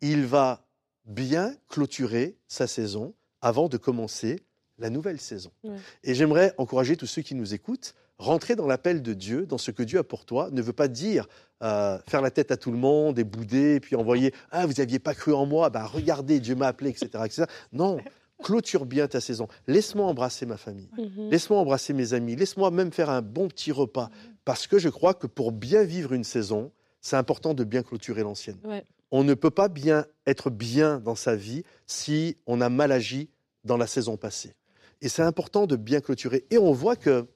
Il 0.00 0.26
va 0.26 0.64
bien 1.06 1.56
clôturer 1.68 2.36
sa 2.46 2.68
saison 2.68 3.14
avant 3.40 3.68
de 3.68 3.76
commencer 3.78 4.38
la 4.78 4.90
nouvelle 4.90 5.18
saison. 5.20 5.50
Ouais. 5.64 5.76
Et 6.04 6.14
j'aimerais 6.14 6.54
encourager 6.56 6.96
tous 6.96 7.06
ceux 7.08 7.22
qui 7.22 7.34
nous 7.34 7.54
écoutent, 7.54 7.94
rentrer 8.22 8.56
dans 8.56 8.66
l'appel 8.66 9.02
de 9.02 9.12
Dieu, 9.12 9.46
dans 9.46 9.58
ce 9.58 9.70
que 9.70 9.82
Dieu 9.82 9.98
a 9.98 10.04
pour 10.04 10.24
toi, 10.24 10.48
ne 10.52 10.62
veut 10.62 10.72
pas 10.72 10.88
dire 10.88 11.28
euh, 11.62 11.98
faire 12.08 12.22
la 12.22 12.30
tête 12.30 12.50
à 12.50 12.56
tout 12.56 12.70
le 12.70 12.78
monde 12.78 13.18
et 13.18 13.24
bouder, 13.24 13.80
puis 13.80 13.96
envoyer 13.96 14.32
Ah, 14.50 14.66
vous 14.66 14.74
n'aviez 14.74 14.98
pas 14.98 15.14
cru 15.14 15.32
en 15.32 15.46
moi, 15.46 15.70
bah, 15.70 15.86
regardez, 15.86 16.40
Dieu 16.40 16.54
m'a 16.54 16.68
appelé, 16.68 16.90
etc., 16.90 17.08
etc. 17.24 17.44
Non, 17.72 17.98
clôture 18.42 18.86
bien 18.86 19.06
ta 19.08 19.20
saison. 19.20 19.48
Laisse-moi 19.66 20.06
embrasser 20.06 20.46
ma 20.46 20.56
famille. 20.56 20.88
Mhm. 20.96 21.30
Laisse-moi 21.30 21.58
embrasser 21.58 21.92
mes 21.92 22.14
amis. 22.14 22.36
Laisse-moi 22.36 22.70
même 22.70 22.92
faire 22.92 23.10
un 23.10 23.22
bon 23.22 23.48
petit 23.48 23.72
repas. 23.72 24.10
Parce 24.44 24.66
que 24.66 24.78
je 24.78 24.88
crois 24.88 25.14
que 25.14 25.26
pour 25.26 25.52
bien 25.52 25.84
vivre 25.84 26.12
une 26.12 26.24
saison, 26.24 26.72
c'est 27.00 27.16
important 27.16 27.54
de 27.54 27.64
bien 27.64 27.82
clôturer 27.82 28.22
l'ancienne. 28.22 28.58
Ouais. 28.64 28.84
On 29.10 29.24
ne 29.24 29.34
peut 29.34 29.50
pas 29.50 29.68
bien 29.68 30.06
être 30.26 30.50
bien 30.50 30.98
dans 30.98 31.14
sa 31.14 31.36
vie 31.36 31.64
si 31.86 32.36
on 32.46 32.60
a 32.60 32.68
mal 32.68 32.92
agi 32.92 33.28
dans 33.64 33.76
la 33.76 33.86
saison 33.86 34.16
passée. 34.16 34.54
Et 35.00 35.08
c'est 35.08 35.22
important 35.22 35.66
de 35.66 35.76
bien 35.76 36.00
clôturer. 36.00 36.44
Et 36.50 36.58
on 36.58 36.72
voit 36.72 36.96
que 36.96 37.26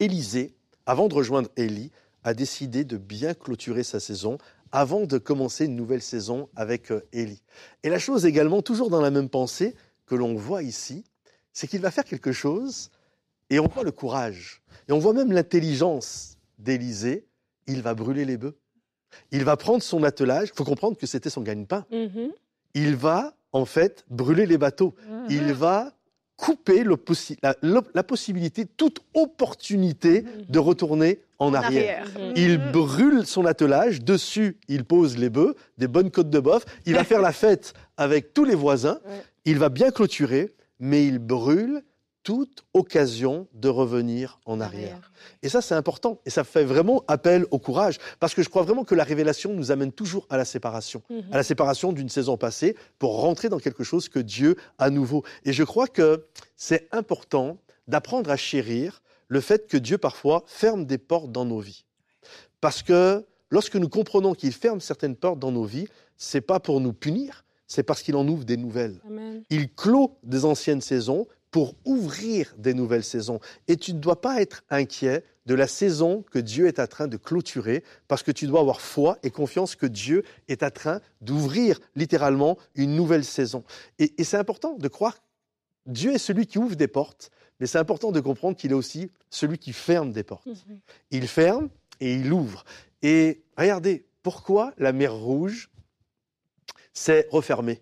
Élisée, 0.00 0.54
avant 0.86 1.08
de 1.08 1.14
rejoindre 1.14 1.50
Élie, 1.56 1.90
a 2.24 2.34
décidé 2.34 2.84
de 2.84 2.96
bien 2.96 3.34
clôturer 3.34 3.84
sa 3.84 4.00
saison 4.00 4.38
avant 4.72 5.06
de 5.06 5.18
commencer 5.18 5.66
une 5.66 5.76
nouvelle 5.76 6.02
saison 6.02 6.48
avec 6.56 6.90
euh, 6.90 7.06
Élie. 7.12 7.42
Et 7.82 7.88
la 7.88 7.98
chose 7.98 8.26
également, 8.26 8.62
toujours 8.62 8.90
dans 8.90 9.00
la 9.00 9.10
même 9.10 9.28
pensée 9.28 9.74
que 10.06 10.14
l'on 10.14 10.34
voit 10.34 10.62
ici, 10.62 11.04
c'est 11.52 11.66
qu'il 11.66 11.80
va 11.80 11.90
faire 11.90 12.04
quelque 12.04 12.32
chose 12.32 12.90
et 13.50 13.58
on 13.60 13.68
voit 13.68 13.84
le 13.84 13.92
courage. 13.92 14.62
Et 14.88 14.92
on 14.92 14.98
voit 14.98 15.12
même 15.12 15.32
l'intelligence 15.32 16.36
d'Élisée. 16.58 17.26
Il 17.66 17.82
va 17.82 17.94
brûler 17.94 18.24
les 18.24 18.36
bœufs. 18.36 18.56
Il 19.30 19.44
va 19.44 19.56
prendre 19.56 19.82
son 19.82 20.02
attelage. 20.02 20.48
Il 20.52 20.56
faut 20.56 20.64
comprendre 20.64 20.96
que 20.96 21.06
c'était 21.06 21.30
son 21.30 21.42
gagne-pain. 21.42 21.86
Mhm. 21.90 22.30
Il 22.74 22.96
va, 22.96 23.34
en 23.52 23.64
fait, 23.64 24.04
brûler 24.10 24.46
les 24.46 24.58
bateaux. 24.58 24.94
Il 25.30 25.52
va 25.52 25.95
couper 26.36 26.84
le 26.84 26.96
possi- 26.96 27.36
la, 27.42 28.02
possibilité, 28.02 28.66
toute 28.66 29.00
opportunité 29.14 30.24
de 30.48 30.58
retourner 30.58 31.20
en 31.38 31.48
En 31.48 31.54
arrière. 31.54 32.02
arrière. 32.06 32.28
Mhm. 32.28 32.32
Il 32.36 32.58
brûle 32.72 33.26
son 33.26 33.44
attelage, 33.46 34.02
dessus 34.02 34.58
il 34.68 34.84
pose 34.84 35.16
les 35.16 35.30
bœufs, 35.30 35.54
des 35.78 35.88
bonnes 35.88 36.10
côtes 36.10 36.30
de 36.30 36.40
bœuf, 36.40 36.64
il 36.86 36.94
va 36.94 37.04
faire 37.04 37.20
la 37.20 37.32
fête 37.32 37.72
avec 37.96 38.34
tous 38.34 38.44
les 38.44 38.54
voisins, 38.54 38.98
Ouais. 39.06 39.22
il 39.44 39.58
va 39.58 39.68
bien 39.68 39.90
clôturer, 39.90 40.54
mais 40.78 41.06
il 41.06 41.18
brûle 41.18 41.82
toute 42.26 42.64
occasion 42.74 43.46
de 43.54 43.68
revenir 43.68 44.40
en 44.46 44.60
arrière. 44.60 45.12
Et 45.44 45.48
ça, 45.48 45.62
c'est 45.62 45.76
important. 45.76 46.20
Et 46.26 46.30
ça 46.30 46.42
fait 46.42 46.64
vraiment 46.64 47.04
appel 47.06 47.46
au 47.52 47.60
courage. 47.60 47.98
Parce 48.18 48.34
que 48.34 48.42
je 48.42 48.48
crois 48.48 48.64
vraiment 48.64 48.82
que 48.82 48.96
la 48.96 49.04
révélation 49.04 49.52
nous 49.52 49.70
amène 49.70 49.92
toujours 49.92 50.26
à 50.28 50.36
la 50.36 50.44
séparation. 50.44 51.04
Mhm. 51.08 51.22
À 51.30 51.36
la 51.36 51.44
séparation 51.44 51.92
d'une 51.92 52.08
saison 52.08 52.36
passée 52.36 52.76
pour 52.98 53.20
rentrer 53.20 53.48
dans 53.48 53.60
quelque 53.60 53.84
chose 53.84 54.08
que 54.08 54.18
Dieu 54.18 54.56
a 54.78 54.90
nouveau. 54.90 55.22
Et 55.44 55.52
je 55.52 55.62
crois 55.62 55.86
que 55.86 56.26
c'est 56.56 56.88
important 56.90 57.58
d'apprendre 57.86 58.28
à 58.28 58.36
chérir 58.36 59.02
le 59.28 59.40
fait 59.40 59.68
que 59.68 59.76
Dieu 59.76 59.96
parfois 59.96 60.42
ferme 60.48 60.84
des 60.84 60.98
portes 60.98 61.30
dans 61.30 61.44
nos 61.44 61.60
vies. 61.60 61.84
Parce 62.60 62.82
que 62.82 63.24
lorsque 63.50 63.76
nous 63.76 63.88
comprenons 63.88 64.34
qu'il 64.34 64.52
ferme 64.52 64.80
certaines 64.80 65.14
portes 65.14 65.38
dans 65.38 65.52
nos 65.52 65.64
vies, 65.64 65.86
c'est 66.16 66.40
pas 66.40 66.58
pour 66.58 66.80
nous 66.80 66.92
punir, 66.92 67.44
c'est 67.68 67.84
parce 67.84 68.02
qu'il 68.02 68.16
en 68.16 68.26
ouvre 68.26 68.44
des 68.44 68.56
nouvelles. 68.56 69.00
Amen. 69.06 69.44
Il 69.48 69.72
clôt 69.72 70.18
des 70.24 70.44
anciennes 70.44 70.80
saisons 70.80 71.28
pour 71.56 71.74
ouvrir 71.86 72.54
des 72.58 72.74
nouvelles 72.74 73.02
saisons. 73.02 73.40
Et 73.66 73.78
tu 73.78 73.94
ne 73.94 73.98
dois 73.98 74.20
pas 74.20 74.42
être 74.42 74.62
inquiet 74.68 75.24
de 75.46 75.54
la 75.54 75.66
saison 75.66 76.22
que 76.30 76.38
Dieu 76.38 76.66
est 76.66 76.78
en 76.78 76.86
train 76.86 77.08
de 77.08 77.16
clôturer, 77.16 77.82
parce 78.08 78.22
que 78.22 78.30
tu 78.30 78.46
dois 78.46 78.60
avoir 78.60 78.82
foi 78.82 79.16
et 79.22 79.30
confiance 79.30 79.74
que 79.74 79.86
Dieu 79.86 80.22
est 80.48 80.62
en 80.62 80.70
train 80.70 81.00
d'ouvrir 81.22 81.80
littéralement 81.94 82.58
une 82.74 82.94
nouvelle 82.94 83.24
saison. 83.24 83.64
Et, 83.98 84.20
et 84.20 84.24
c'est 84.24 84.36
important 84.36 84.76
de 84.76 84.86
croire 84.88 85.14
que 85.14 85.22
Dieu 85.86 86.12
est 86.12 86.18
celui 86.18 86.46
qui 86.46 86.58
ouvre 86.58 86.76
des 86.76 86.88
portes, 86.88 87.30
mais 87.58 87.66
c'est 87.66 87.78
important 87.78 88.12
de 88.12 88.20
comprendre 88.20 88.54
qu'il 88.54 88.72
est 88.72 88.74
aussi 88.74 89.10
celui 89.30 89.56
qui 89.56 89.72
ferme 89.72 90.12
des 90.12 90.24
portes. 90.24 90.44
Mhm. 90.44 90.80
Il 91.10 91.26
ferme 91.26 91.70
et 92.00 92.16
il 92.16 92.30
ouvre. 92.34 92.66
Et 93.00 93.44
regardez, 93.56 94.04
pourquoi 94.22 94.74
la 94.76 94.92
mer 94.92 95.14
Rouge 95.14 95.70
s'est 96.92 97.26
refermée 97.30 97.80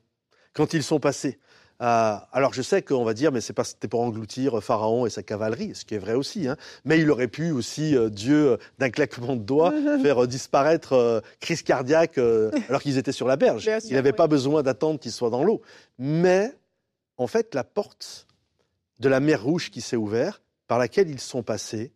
quand 0.52 0.74
ils 0.74 0.84
sont 0.84 1.00
passés? 1.00 1.40
Euh, 1.82 2.16
alors 2.32 2.54
je 2.54 2.62
sais 2.62 2.82
qu'on 2.82 3.04
va 3.04 3.14
dire, 3.14 3.32
mais 3.32 3.40
c'est 3.40 3.52
pas 3.52 3.64
c'était 3.64 3.88
pour 3.88 4.00
engloutir 4.00 4.62
Pharaon 4.62 5.06
et 5.06 5.10
sa 5.10 5.22
cavalerie, 5.22 5.74
ce 5.74 5.84
qui 5.84 5.94
est 5.94 5.98
vrai 5.98 6.14
aussi. 6.14 6.46
Hein. 6.48 6.56
Mais 6.84 7.00
il 7.00 7.10
aurait 7.10 7.28
pu 7.28 7.50
aussi 7.50 7.96
euh, 7.96 8.08
Dieu 8.10 8.52
euh, 8.52 8.56
d'un 8.78 8.90
claquement 8.90 9.34
de 9.36 9.42
doigts 9.42 9.72
faire 10.02 10.22
euh, 10.24 10.26
disparaître 10.26 10.92
euh, 10.92 11.20
crise 11.40 11.62
cardiaque 11.62 12.18
euh, 12.18 12.50
alors 12.68 12.80
qu'ils 12.82 12.98
étaient 12.98 13.12
sur 13.12 13.26
la 13.26 13.36
berge. 13.36 13.64
Bien 13.64 13.78
il 13.80 13.94
n'avait 13.94 14.10
oui. 14.10 14.16
pas 14.16 14.26
besoin 14.28 14.62
d'attendre 14.62 15.00
qu'ils 15.00 15.12
soient 15.12 15.30
dans 15.30 15.42
l'eau. 15.44 15.60
Mais 15.98 16.52
en 17.16 17.26
fait, 17.26 17.54
la 17.54 17.64
porte 17.64 18.26
de 19.00 19.08
la 19.08 19.20
mer 19.20 19.42
Rouge 19.42 19.70
qui 19.70 19.80
s'est 19.80 19.96
ouverte, 19.96 20.42
par 20.68 20.78
laquelle 20.78 21.10
ils 21.10 21.20
sont 21.20 21.42
passés, 21.42 21.92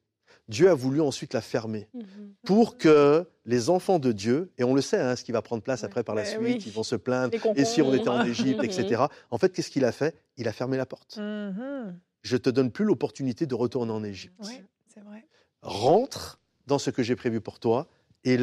Dieu 0.49 0.69
a 0.71 0.75
voulu 0.75 1.01
ensuite 1.01 1.35
la 1.35 1.41
fermer 1.41 1.88
Mhm. 1.95 2.03
pour 2.45 2.77
que 2.79 3.27
les 3.48 3.70
enfants 3.70 3.98
de 3.98 4.12
Dieu, 4.12 4.52
et 4.58 4.64
on 4.64 4.74
le 4.74 4.82
sait, 4.82 5.00
hein, 5.00 5.16
ce 5.16 5.24
qui 5.24 5.32
va 5.32 5.40
prendre 5.40 5.62
place 5.62 5.82
après 5.82 6.04
par 6.04 6.14
la 6.14 6.26
suite, 6.26 6.40
oui. 6.42 6.62
ils 6.66 6.72
vont 6.72 6.82
se 6.82 6.96
plaindre, 6.96 7.34
et 7.56 7.64
si 7.64 7.80
on 7.80 7.94
était 7.94 8.08
en. 8.08 8.22
Égypte, 8.22 8.61
etc. 8.62 9.04
En 9.30 9.38
fait, 9.38 9.50
qu'est-ce 9.50 9.70
qu'il 9.70 9.87
a 9.87 9.92
fait? 9.92 10.14
Il 10.37 10.48
a 10.48 10.52
fermé 10.52 10.76
la 10.76 10.84
porte. 10.84 11.16
Mhm. 11.16 11.98
Je 12.20 12.37
te 12.37 12.50
donne 12.50 12.70
plus 12.70 12.84
l'opportunité 12.84 13.46
de 13.46 13.54
retourner 13.54 13.90
en 13.90 14.04
Égypte. 14.04 14.34
Oui, 14.44 14.61
c'est 14.87 15.00
vrai. 15.00 15.24
Rentre 15.62 16.40
dans 16.66 16.78
ce 16.78 16.90
que 16.90 17.02
j'ai 17.02 17.16
prévu 17.16 17.40
pour 17.40 17.58
toi, 17.58 17.88
et 18.24 18.37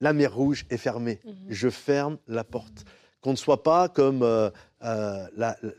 la 0.00 0.12
mer 0.12 0.32
Rouge 0.32 0.66
est 0.70 0.76
fermée. 0.76 1.18
Mhm. 1.24 1.34
Je 1.48 1.68
ferme 1.68 2.18
la 2.28 2.44
porte. 2.44 2.84
Qu'on 3.22 3.32
ne 3.32 3.36
soit 3.36 3.64
pas 3.64 3.88
comme 3.88 4.22
euh, 4.22 4.50
euh, 4.84 5.26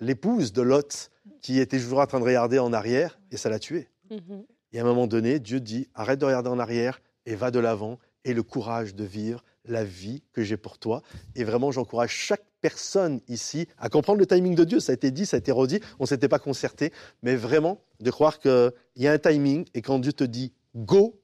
l'épouse 0.02 0.52
de 0.52 0.62
Lot, 0.62 1.12
qui 1.42 1.60
était 1.62 1.80
toujours 1.80 2.00
en 2.00 2.08
train 2.08 2.20
de 2.20 2.26
regarder 2.26 2.60
en 2.60 2.74
arrière, 2.74 3.18
et 3.32 3.38
ça 3.38 3.48
l'a 3.48 3.60
tué. 3.60 3.88
Mhm. 4.12 4.44
Et 4.74 4.80
à 4.80 4.82
un 4.82 4.86
moment 4.86 5.08
donné, 5.08 5.40
Dieu 5.40 5.62
dit, 5.62 5.88
arrête 5.94 6.20
de 6.20 6.26
regarder 6.26 6.50
en 6.50 6.60
arrière 6.60 7.00
et 7.26 7.36
va 7.36 7.52
de 7.52 7.60
l'avant 7.60 8.00
et 8.26 8.34
le 8.34 8.44
courage 8.44 8.96
de 8.96 9.06
vivre 9.06 9.44
la 9.68 9.84
vie 9.84 10.22
que 10.34 10.44
j'ai 10.44 10.58
pour 10.58 10.78
toi. 10.78 11.02
Et 11.36 11.44
vraiment, 11.44 11.72
j'encourage 11.72 12.12
chaque 12.12 12.44
personne 12.62 13.22
ici 13.28 13.68
à 13.78 13.90
comprendre 13.90 14.20
le 14.20 14.26
timing 14.26 14.56
de 14.56 14.64
Dieu. 14.64 14.80
Ça 14.80 14.92
a 14.92 14.96
été 14.96 15.12
dit, 15.12 15.26
ça 15.26 15.38
a 15.38 15.40
été 15.40 15.52
redit, 15.52 15.80
on 16.00 16.04
ne 16.04 16.08
s'était 16.08 16.28
pas 16.28 16.40
concerté, 16.40 16.92
mais 17.24 17.36
vraiment 17.36 17.80
de 18.00 18.12
croire 18.12 18.40
qu'il 18.40 18.72
y 18.98 19.08
a 19.08 19.12
un 19.12 19.18
timing 19.18 19.66
et 19.74 19.82
quand 19.82 20.00
Dieu 20.00 20.14
te 20.14 20.24
dit 20.24 20.52
go, 20.76 21.20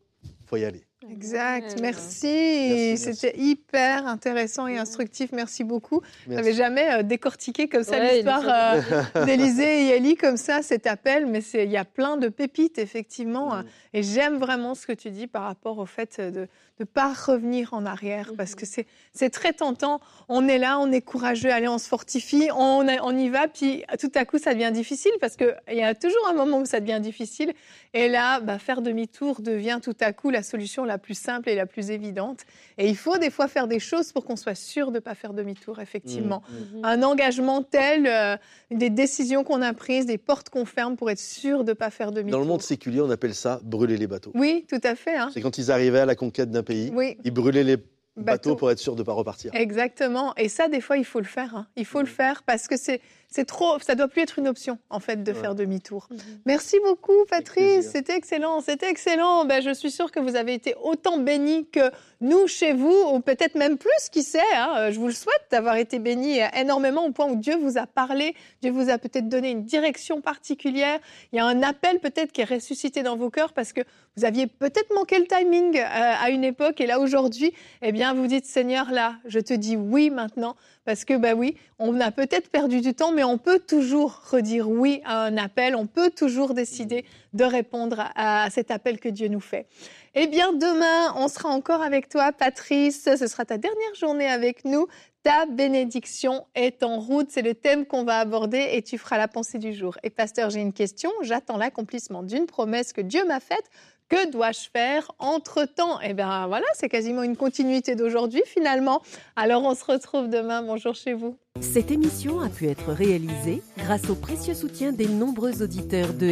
faut 0.46 0.58
y 0.58 0.66
aller. 0.66 0.86
Exact, 1.10 1.74
Ouais. 1.74 1.82
merci. 1.82 2.96
C'était 2.96 3.36
hyper 3.38 4.06
intéressant 4.06 4.68
et 4.68 4.78
instructif. 4.78 5.32
Merci 5.34 5.64
beaucoup. 5.64 6.02
Je 6.28 6.34
n'avais 6.34 6.54
jamais 6.54 6.92
euh, 6.92 7.04
décortiqué 7.04 7.68
comme 7.68 7.84
ça 7.84 7.98
Ouais, 7.98 8.14
l'histoire 8.16 8.44
euh, 8.46 9.26
d'Élisée 9.26 9.88
et 9.88 9.96
Élie 9.98 10.16
comme 10.16 10.38
ça, 10.38 10.62
cet 10.62 10.86
appel. 10.88 11.26
Mais 11.26 11.42
il 11.56 11.72
y 11.72 11.78
a 11.78 11.86
plein 11.86 12.18
de 12.18 12.30
pépites, 12.30 12.78
effectivement. 12.78 13.56
Mm. 13.56 13.64
Et 13.94 14.04
j'aime 14.04 14.38
vraiment 14.38 14.76
ce 14.76 14.86
que 14.86 14.94
tu 14.94 15.10
dis 15.10 15.28
par 15.28 15.44
rapport 15.44 15.80
au 15.80 15.86
fait 15.86 16.22
de 16.22 16.48
ne 16.82 16.86
pas 16.86 17.14
revenir 17.14 17.74
en 17.74 17.86
arrière. 17.86 18.32
Parce 18.38 18.52
Mhm. 18.52 18.58
que 18.58 18.66
c'est 19.14 19.30
très 19.30 19.54
tentant. 19.54 20.00
On 20.30 20.48
est 20.48 20.58
là, 20.58 20.80
on 20.80 20.92
est 20.92 21.02
courageux, 21.02 21.52
allez, 21.52 21.68
on 21.68 21.78
se 21.78 21.88
fortifie, 21.88 22.50
on, 22.56 22.82
y 23.18 23.30
va. 23.30 23.48
Puis 23.48 23.84
tout 24.00 24.12
à 24.16 24.26
coup, 24.26 24.38
ça 24.38 24.54
devient 24.54 24.72
difficile 24.74 25.12
parce 25.20 25.36
qu'il 25.36 25.54
y 25.72 25.84
a 25.84 25.96
toujours 25.96 26.28
un 26.30 26.34
moment 26.34 26.60
où 26.60 26.66
ça 26.66 26.80
devient 26.80 27.00
difficile. 27.02 27.54
Et 27.94 28.08
là, 28.08 28.40
bah, 28.40 28.58
faire 28.60 28.82
demi-tour 28.82 29.42
devient 29.42 29.80
tout 29.82 29.96
à 30.00 30.14
coup 30.14 30.30
la 30.30 30.44
solution 30.44 30.86
la 30.86 30.98
plus 30.98 31.14
simple 31.18 31.50
et 31.50 31.56
la 31.56 31.66
plus 31.66 31.92
évidente. 31.92 32.40
Et 32.78 32.88
il 32.88 32.96
faut 32.96 33.18
des 33.18 33.30
fois 33.30 33.48
faire 33.48 33.68
des 33.68 33.80
choses 33.80 34.12
pour 34.14 34.24
qu'on 34.26 34.36
soit 34.38 34.56
sûr 34.56 34.88
de 34.92 34.96
ne 34.96 35.00
pas 35.00 35.16
faire 35.16 35.34
demi-tour, 35.34 35.80
effectivement. 35.80 36.42
Mm. 36.50 36.78
Mhm. 36.78 36.86
Un 36.86 37.04
engagement 37.04 37.64
tel, 37.64 38.08
euh, 38.08 38.38
des 38.72 38.90
décisions 38.90 39.44
qu'on 39.44 39.62
a 39.62 39.74
prises, 39.74 40.06
des 40.06 40.18
portes 40.18 40.50
qu'on 40.50 40.66
ferme 40.66 40.96
pour 40.96 41.10
être 41.10 41.20
sûr 41.20 41.64
de 41.64 41.72
ne 41.72 41.74
pas 41.74 41.90
faire 41.90 42.12
demi-tour. 42.12 42.40
Dans 42.40 42.44
le 42.44 42.50
monde 42.50 42.62
séculier, 42.62 43.02
on 43.02 43.10
appelle 43.10 43.36
ça 43.36 43.60
brûler 43.64 43.98
les 43.98 44.08
bateaux. 44.08 44.32
Oui, 44.36 44.66
tout 44.70 44.80
à 44.84 44.96
fait. 44.96 45.16
hein. 45.18 45.30
C'est 45.34 45.42
quand 45.42 45.58
ils 45.58 45.70
arrivaient 45.72 46.00
à 46.00 46.06
la 46.06 46.16
conquête 46.16 46.50
d'un 46.50 46.64
pays, 46.72 46.92
Oui, 46.94 47.18
ils 47.24 47.32
brûlaient 47.32 47.64
les 47.64 47.78
bateaux 47.78 47.86
bateau. 48.18 48.56
pour 48.56 48.72
être 48.72 48.80
sûrs 48.80 48.96
de 48.96 49.02
ne 49.02 49.06
pas 49.06 49.14
repartir. 49.14 49.52
Exactement. 49.56 50.34
Et 50.36 50.50
ça, 50.50 50.68
des 50.68 50.82
fois, 50.82 50.98
il 50.98 51.06
faut 51.06 51.20
le 51.20 51.26
faire. 51.26 51.56
hein. 51.56 51.68
Il 51.76 51.86
faut 51.86 52.02
le 52.02 52.06
faire 52.08 52.44
parce 52.44 52.68
que 52.68 52.78
c'est 52.78 53.02
c'est 53.32 53.46
trop. 53.46 53.80
Ça 53.80 53.96
doit 53.96 54.08
plus 54.08 54.22
être 54.22 54.38
une 54.38 54.48
option, 54.48 54.78
en 54.92 55.00
fait, 55.00 55.24
de 55.24 55.32
Ouais. 55.32 55.38
faire 55.40 55.56
demi-tour. 55.56 56.08
Mhm. 56.12 56.20
Merci 56.46 56.78
beaucoup, 56.84 57.26
Patrice. 57.30 57.90
C'était 57.92 58.16
excellent. 58.16 58.62
C'était 58.62 58.90
excellent. 58.90 59.46
Ben, 59.46 59.62
je 59.64 59.74
suis 59.74 59.90
sûre 59.90 60.12
que 60.12 60.20
vous 60.20 60.36
avez 60.36 60.54
été 60.54 60.76
autant 60.84 61.18
bénis 61.18 61.68
que 61.72 61.90
nous 62.20 62.46
chez 62.48 62.74
vous, 62.74 62.94
ou 63.14 63.20
peut-être 63.22 63.56
même 63.56 63.78
plus, 63.80 64.10
qui 64.12 64.22
sait. 64.22 64.40
hein. 64.56 64.74
Euh, 64.78 64.92
Je 64.92 65.00
vous 65.00 65.08
le 65.08 65.14
souhaite 65.14 65.42
d'avoir 65.50 65.78
été 65.78 65.98
bénis 65.98 66.40
énormément 66.56 67.06
au 67.06 67.12
point 67.12 67.26
où 67.26 67.36
Dieu 67.36 67.56
vous 67.56 67.78
a 67.80 67.88
parlé. 67.88 68.36
Dieu 68.62 68.72
vous 68.72 68.90
a 68.92 68.98
peut-être 69.00 69.28
donné 69.28 69.50
une 69.52 69.64
direction 69.64 70.22
particulière. 70.22 71.00
Il 71.32 71.38
y 71.38 71.40
a 71.40 71.46
un 71.46 71.64
appel 71.64 72.00
peut-être 72.00 72.32
qui 72.32 72.42
est 72.42 72.46
ressuscité 72.46 73.02
dans 73.02 73.16
vos 73.16 73.30
cœurs 73.30 73.54
parce 73.54 73.72
que 73.74 73.82
vous 74.18 74.26
aviez 74.26 74.46
peut-être 74.48 74.94
manqué 74.94 75.18
le 75.18 75.26
timing 75.26 75.78
euh, 75.78 75.84
à 75.88 76.30
une 76.30 76.44
époque. 76.44 76.82
Et 76.82 76.86
là, 76.86 77.00
aujourd'hui, 77.00 77.54
eh 77.82 77.92
bien, 77.94 78.14
vous 78.14 78.28
dites, 78.28 78.46
Seigneur, 78.46 78.92
là, 78.92 79.16
je 79.26 79.40
te 79.40 79.54
dis 79.54 79.78
oui 79.78 80.10
maintenant. 80.10 80.56
Parce 80.84 81.06
que, 81.06 81.16
bah 81.16 81.34
oui, 81.36 81.56
on 81.78 82.00
a 82.02 82.12
peut-être 82.12 82.50
perdu 82.50 82.82
du 82.82 82.94
temps, 82.94 83.12
mais 83.12 83.24
on 83.24 83.38
peut 83.38 83.60
toujours 83.60 84.22
redire 84.32 84.70
oui 84.70 85.02
à 85.06 85.24
un 85.26 85.38
appel. 85.38 85.76
On 85.76 85.86
peut 85.86 86.10
toujours 86.10 86.54
décider 86.54 87.06
de 87.34 87.44
répondre 87.44 88.00
à, 88.16 88.44
à 88.44 88.50
cet 88.50 88.72
appel 88.72 89.00
que 89.00 89.10
Dieu 89.10 89.28
nous 89.28 89.40
fait. 89.40 89.68
Eh 90.16 90.28
bien, 90.28 90.54
demain, 90.54 91.14
on 91.16 91.28
sera 91.28 91.50
encore 91.50 91.82
avec 91.82 92.10
toi, 92.10 92.32
Patrice. 92.32 93.04
Ce 93.16 93.28
sera 93.28 93.46
ta 93.46 93.58
dernière 93.58 93.96
journée 93.96 94.28
avec 94.28 94.66
nous. 94.66 94.88
Ta 95.24 95.46
bénédiction 95.46 96.48
est 96.56 96.82
en 96.82 97.00
route. 97.00 97.28
C'est 97.30 97.44
le 97.44 97.54
thème 97.54 97.86
qu'on 97.86 98.04
va 98.04 98.18
aborder 98.20 98.70
et 98.74 98.82
tu 98.82 98.98
feras 98.98 99.20
la 99.20 99.28
pensée 99.28 99.60
du 99.60 99.74
jour. 99.74 99.98
Et 100.02 100.10
pasteur, 100.10 100.50
j'ai 100.50 100.62
une 100.62 100.74
question. 100.74 101.12
J'attends 101.22 101.58
l'accomplissement 101.58 102.24
d'une 102.24 102.48
promesse 102.48 102.92
que 102.92 103.02
Dieu 103.02 103.24
m'a 103.26 103.40
faite. 103.40 103.70
Que 104.12 104.30
dois-je 104.30 104.70
faire 104.74 105.10
entre-temps? 105.20 106.02
Eh 106.04 106.14
bien, 106.14 106.46
voilà, 106.48 106.66
c'est 106.74 106.90
quasiment 106.90 107.24
une 107.24 107.38
continuité 107.38 107.96
d'aujourd'hui, 107.96 108.42
finalement. 108.46 109.02
Alors, 109.38 109.64
on 109.64 109.74
se 109.74 109.86
retrouve 109.86 110.30
demain. 110.30 110.62
Bonjour 110.62 110.96
chez 110.96 111.14
vous. 111.14 111.38
Cette 111.62 111.92
émission 111.92 112.42
a 112.42 112.50
pu 112.50 112.68
être 112.68 112.92
réalisée 112.92 113.64
grâce 113.78 114.10
au 114.10 114.16
précieux 114.16 114.54
soutien 114.54 114.92
des 114.92 115.08
nombreux 115.08 115.64
auditeurs 115.64 116.14
de. 116.14 116.30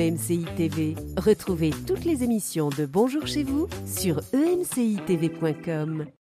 Retrouvez 1.17 1.69
toutes 1.87 2.03
les 2.03 2.21
émissions 2.25 2.67
de 2.67 2.85
Bonjour 2.85 3.25
chez 3.25 3.43
vous 3.43 3.69
sur 3.85 4.19
emcitv.com. 4.33 6.05